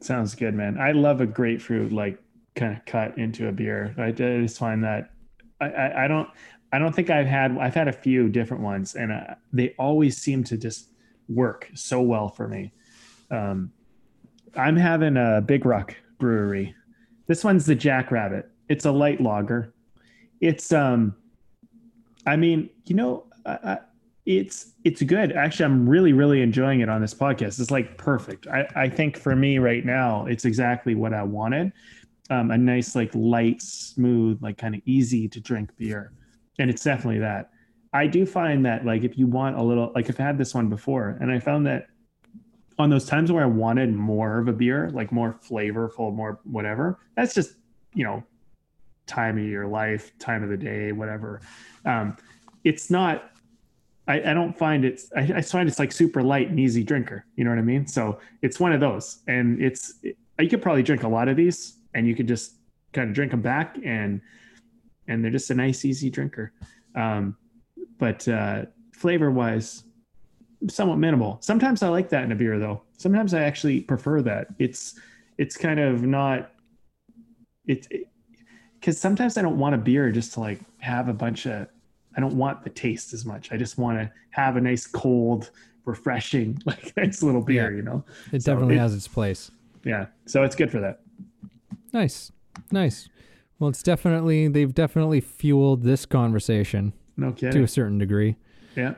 [0.00, 0.78] Sounds good, man.
[0.78, 2.18] I love a grapefruit like
[2.54, 3.94] kind of cut into a beer.
[3.98, 5.10] I, just find that
[5.60, 6.28] I, I, I don't
[6.72, 10.16] I don't think I've had I've had a few different ones and uh, they always
[10.16, 10.90] seem to just
[11.28, 12.72] work so well for me.
[13.30, 13.72] Um,
[14.56, 16.74] I'm having a Big Rock Brewery.
[17.26, 18.50] This one's the Jackrabbit.
[18.68, 19.72] It's a light lager.
[20.40, 21.14] It's um,
[22.26, 23.78] I mean, you know, I,
[24.38, 25.32] it's it's good.
[25.32, 27.60] Actually, I'm really really enjoying it on this podcast.
[27.60, 28.46] It's like perfect.
[28.46, 31.72] I I think for me right now, it's exactly what I wanted.
[32.30, 36.12] Um, a nice like light, smooth, like kind of easy to drink beer,
[36.58, 37.50] and it's definitely that.
[37.92, 40.68] I do find that like if you want a little like I've had this one
[40.68, 41.88] before, and I found that
[42.78, 47.00] on those times where I wanted more of a beer, like more flavorful, more whatever.
[47.16, 47.54] That's just
[47.94, 48.22] you know
[49.06, 51.40] time of your life, time of the day, whatever.
[51.84, 52.16] Um,
[52.62, 53.29] it's not.
[54.10, 55.10] I, I don't find it's.
[55.16, 57.24] I, I find it's like super light and easy drinker.
[57.36, 57.86] You know what I mean?
[57.86, 59.94] So it's one of those, and it's.
[60.02, 62.54] you could probably drink a lot of these, and you could just
[62.92, 64.20] kind of drink them back, and
[65.06, 66.52] and they're just a nice, easy drinker.
[66.94, 67.36] Um,
[67.98, 69.84] but uh, flavor wise,
[70.68, 71.38] somewhat minimal.
[71.40, 72.82] Sometimes I like that in a beer, though.
[72.96, 74.48] Sometimes I actually prefer that.
[74.58, 74.98] It's
[75.38, 76.52] it's kind of not.
[77.66, 77.86] It's
[78.74, 81.68] because sometimes I don't want a beer just to like have a bunch of.
[82.20, 83.50] I don't want the taste as much.
[83.50, 85.50] I just want to have a nice cold,
[85.86, 87.70] refreshing, like nice little beer.
[87.70, 87.76] Yeah.
[87.76, 88.04] You know.
[88.32, 89.50] It So definitely it- has its place.
[89.84, 90.06] Yeah.
[90.26, 91.00] So it's good for that.
[91.94, 92.30] Nice.
[92.70, 93.08] Nice.
[93.58, 97.52] Well, it's definitely they've definitely fueled this conversation No kidding.
[97.52, 98.36] to a certain degree.
[98.76, 98.94] Yeah.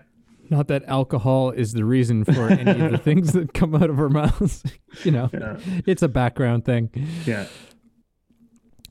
[0.51, 3.99] Not that alcohol is the reason for any of the things that come out of
[4.01, 4.63] our mouths.
[5.05, 5.59] you know, Yeah.
[5.87, 6.91] it's a background thing.
[7.25, 7.47] Yeah.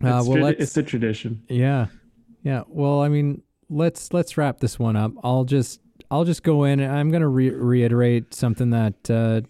[0.03, 1.43] Uh, It's, well, let's, it's a tradition.
[1.47, 1.87] yeah,
[2.43, 2.63] yeah.
[2.67, 5.13] Well, I mean, let's let's wrap this one up.
[5.23, 5.79] I'll just
[6.11, 9.41] I'll just go in and I'm gonna re- reiterate something that uh,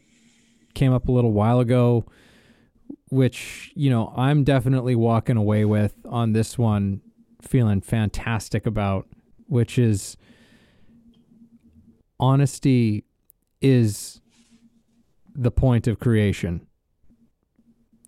[0.75, 2.05] came up a little while ago,
[3.09, 7.01] which you know I'm definitely walking away with on this one,
[7.41, 9.07] feeling fantastic about,
[9.47, 10.15] which is
[12.19, 13.03] honesty
[13.59, 14.21] is
[15.33, 16.67] the point of creation.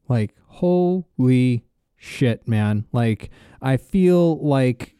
[0.08, 1.64] Like, holy
[1.96, 2.86] shit, man.
[2.92, 3.30] Like,
[3.62, 4.94] I feel like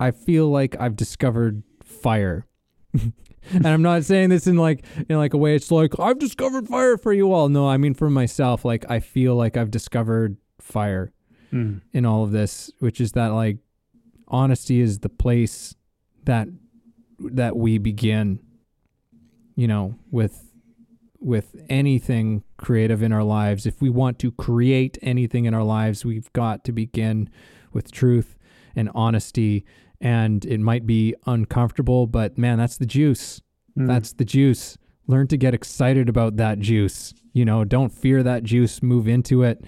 [0.00, 2.46] I feel like I've discovered fire.
[2.94, 6.66] and I'm not saying this in like in like a way it's like I've discovered
[6.66, 7.48] fire for you all.
[7.48, 11.12] No, I mean for myself, like I feel like I've discovered fire
[11.52, 11.80] Mm.
[11.92, 13.58] in all of this, which is that like
[14.28, 15.74] honesty is the place
[16.24, 16.46] that
[17.18, 18.38] that we begin,
[19.56, 20.52] you know, with
[21.18, 26.04] with anything creative in our lives, if we want to create anything in our lives,
[26.04, 27.28] we've got to begin
[27.72, 28.38] with truth
[28.76, 29.64] and honesty.
[30.00, 33.42] And it might be uncomfortable, but man, that's the juice.
[33.78, 33.86] Mm.
[33.86, 34.78] That's the juice.
[35.06, 37.12] Learn to get excited about that juice.
[37.32, 39.62] You know, don't fear that juice, move into it.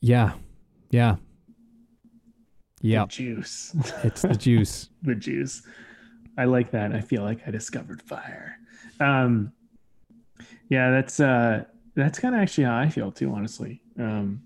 [0.00, 0.34] Yeah.
[0.90, 1.16] Yeah.
[2.80, 3.06] Yeah.
[3.06, 3.74] Juice.
[4.04, 4.88] It's the juice.
[5.02, 5.62] the juice.
[6.36, 6.92] I like that.
[6.92, 8.58] I feel like I discovered fire.
[9.00, 9.52] Um,
[10.68, 11.64] yeah, that's uh,
[11.94, 13.80] that's kind of actually how I feel too, honestly.
[13.98, 14.42] Um,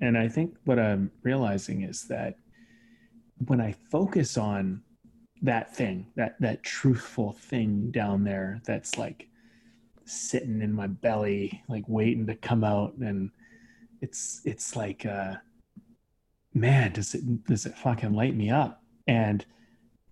[0.00, 2.36] and I think what I'm realizing is that
[3.46, 4.82] when I focus on
[5.42, 9.28] that thing, that that truthful thing down there, that's like
[10.04, 13.30] sitting in my belly, like waiting to come out, and
[14.00, 15.34] it's it's like, uh,
[16.54, 18.82] man, does it does it fucking light me up?
[19.06, 19.44] And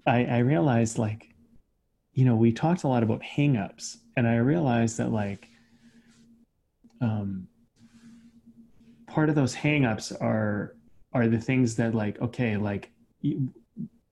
[0.06, 1.34] I, I realized like,
[2.12, 5.48] you know, we talked a lot about hangups, and I realized that like,
[7.00, 7.48] um,
[9.06, 10.76] part of those hangups are
[11.12, 12.90] are the things that like, okay, like,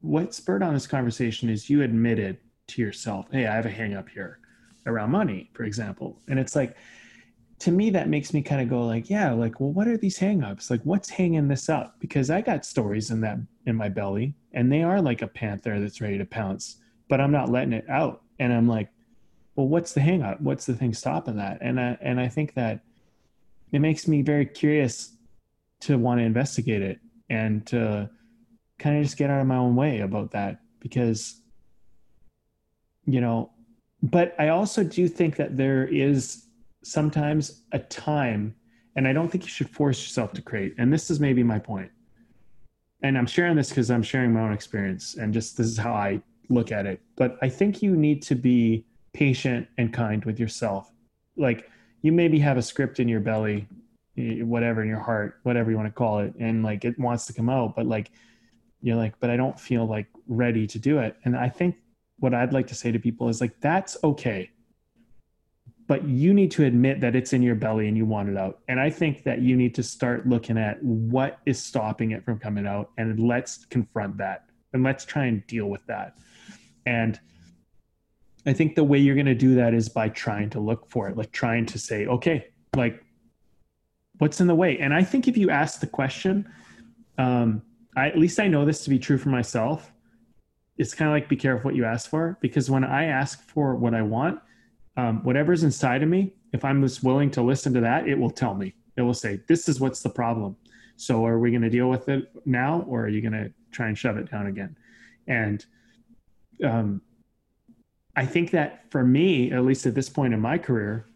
[0.00, 2.38] what spurred on this conversation is you admitted
[2.68, 4.38] to yourself, hey, I have a hangup here
[4.86, 6.76] around money, for example, and it's like,
[7.60, 10.18] to me that makes me kind of go like yeah like well what are these
[10.18, 10.70] hangups?
[10.70, 11.96] Like what's hanging this up?
[11.98, 15.80] Because i got stories in that in my belly and they are like a panther
[15.80, 16.76] that's ready to pounce
[17.08, 18.22] but i'm not letting it out.
[18.38, 18.90] And i'm like
[19.56, 21.58] well what's the hang up what's the thing stopping that?
[21.60, 22.80] And i and i think that
[23.72, 25.16] it makes me very curious
[25.80, 26.98] to want to investigate it
[27.30, 28.10] and to
[28.78, 31.40] kind of just get out of my own way about that because
[33.06, 33.50] you know
[34.02, 36.46] but i also do think that there is
[36.82, 38.54] sometimes a time
[38.96, 41.58] and i don't think you should force yourself to create and this is maybe my
[41.58, 41.90] point.
[43.02, 45.92] And i'm sharing this because i'm sharing my own experience and just this is how
[45.92, 47.00] i look at it.
[47.16, 50.90] But i think you need to be patient and kind with yourself.
[51.36, 51.70] Like
[52.02, 53.66] you maybe have a script in your belly
[54.16, 57.32] whatever in your heart whatever you want to call it and like it wants to
[57.32, 58.12] come out but like
[58.84, 61.76] you're like but i don't feel like ready to do it and i think
[62.18, 64.50] what i'd like to say to people is like that's okay
[65.86, 68.60] but you need to admit that it's in your belly and you want it out.
[68.68, 72.38] And I think that you need to start looking at what is stopping it from
[72.38, 76.16] coming out and let's confront that and let's try and deal with that.
[76.86, 77.20] And
[78.46, 81.08] I think the way you're going to do that is by trying to look for
[81.08, 83.02] it, like trying to say, okay, like
[84.18, 84.78] what's in the way?
[84.78, 86.50] And I think if you ask the question,
[87.18, 87.62] um,
[87.96, 89.92] I, at least I know this to be true for myself.
[90.76, 93.76] It's kind of like be careful what you ask for because when I ask for
[93.76, 94.40] what I want,
[94.96, 98.30] um, whatever's inside of me, if I'm just willing to listen to that, it will
[98.30, 98.74] tell me.
[98.96, 100.56] It will say, "This is what's the problem."
[100.96, 103.88] So, are we going to deal with it now, or are you going to try
[103.88, 104.76] and shove it down again?
[105.26, 105.64] And
[106.62, 107.02] um,
[108.14, 111.06] I think that for me, at least at this point in my career,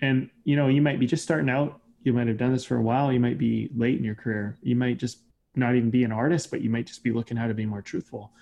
[0.00, 1.80] and you know, you might be just starting out.
[2.02, 3.12] You might have done this for a while.
[3.12, 4.58] You might be late in your career.
[4.62, 5.18] You might just
[5.56, 7.82] not even be an artist, but you might just be looking how to be more
[7.82, 8.32] truthful.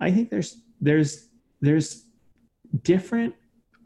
[0.00, 1.28] I think there's there's
[1.60, 2.04] there's
[2.82, 3.34] different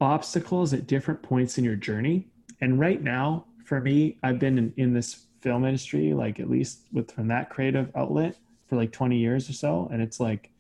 [0.00, 2.28] obstacles at different points in your journey.
[2.60, 6.88] And right now, for me, I've been in, in this film industry, like at least
[6.92, 8.36] with from that creative outlet
[8.68, 9.88] for like 20 years or so.
[9.92, 10.50] And it's like,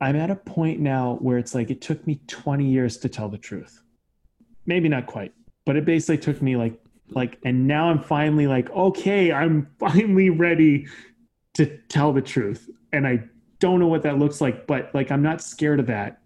[0.00, 3.28] I'm at a point now where it's like it took me 20 years to tell
[3.28, 3.80] the truth.
[4.66, 5.32] Maybe not quite,
[5.64, 6.78] but it basically took me like
[7.10, 10.86] like and now I'm finally like okay, I'm finally ready
[11.54, 12.68] to tell the truth.
[12.92, 13.24] And I
[13.58, 16.20] don't know what that looks like, but like I'm not scared of that.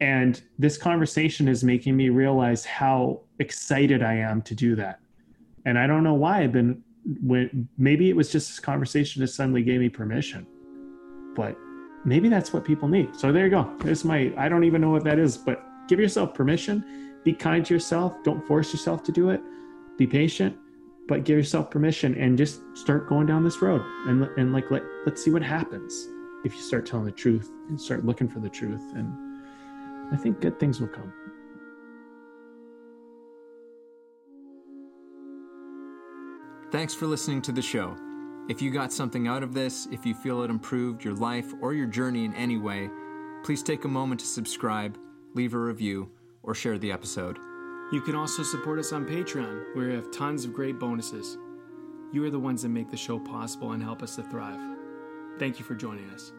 [0.00, 5.00] And this conversation is making me realize how excited I am to do that.
[5.66, 6.82] And I don't know why I've been
[7.22, 10.46] when maybe it was just this conversation that suddenly gave me permission.
[11.34, 11.56] But
[12.04, 13.14] maybe that's what people need.
[13.16, 13.70] So there you go.
[13.80, 17.18] There's my I don't even know what that is, but give yourself permission.
[17.24, 18.14] Be kind to yourself.
[18.24, 19.40] Don't force yourself to do it.
[20.00, 20.56] Be patient,
[21.08, 24.82] but give yourself permission and just start going down this road and and like let
[25.04, 26.08] let's see what happens
[26.42, 29.12] if you start telling the truth and start looking for the truth and
[30.10, 31.12] I think good things will come.
[36.72, 37.94] Thanks for listening to the show.
[38.48, 41.74] If you got something out of this, if you feel it improved your life or
[41.74, 42.88] your journey in any way,
[43.44, 44.96] please take a moment to subscribe,
[45.34, 46.10] leave a review,
[46.42, 47.36] or share the episode.
[47.92, 51.36] You can also support us on Patreon, where we have tons of great bonuses.
[52.12, 54.60] You are the ones that make the show possible and help us to thrive.
[55.40, 56.32] Thank you for joining us.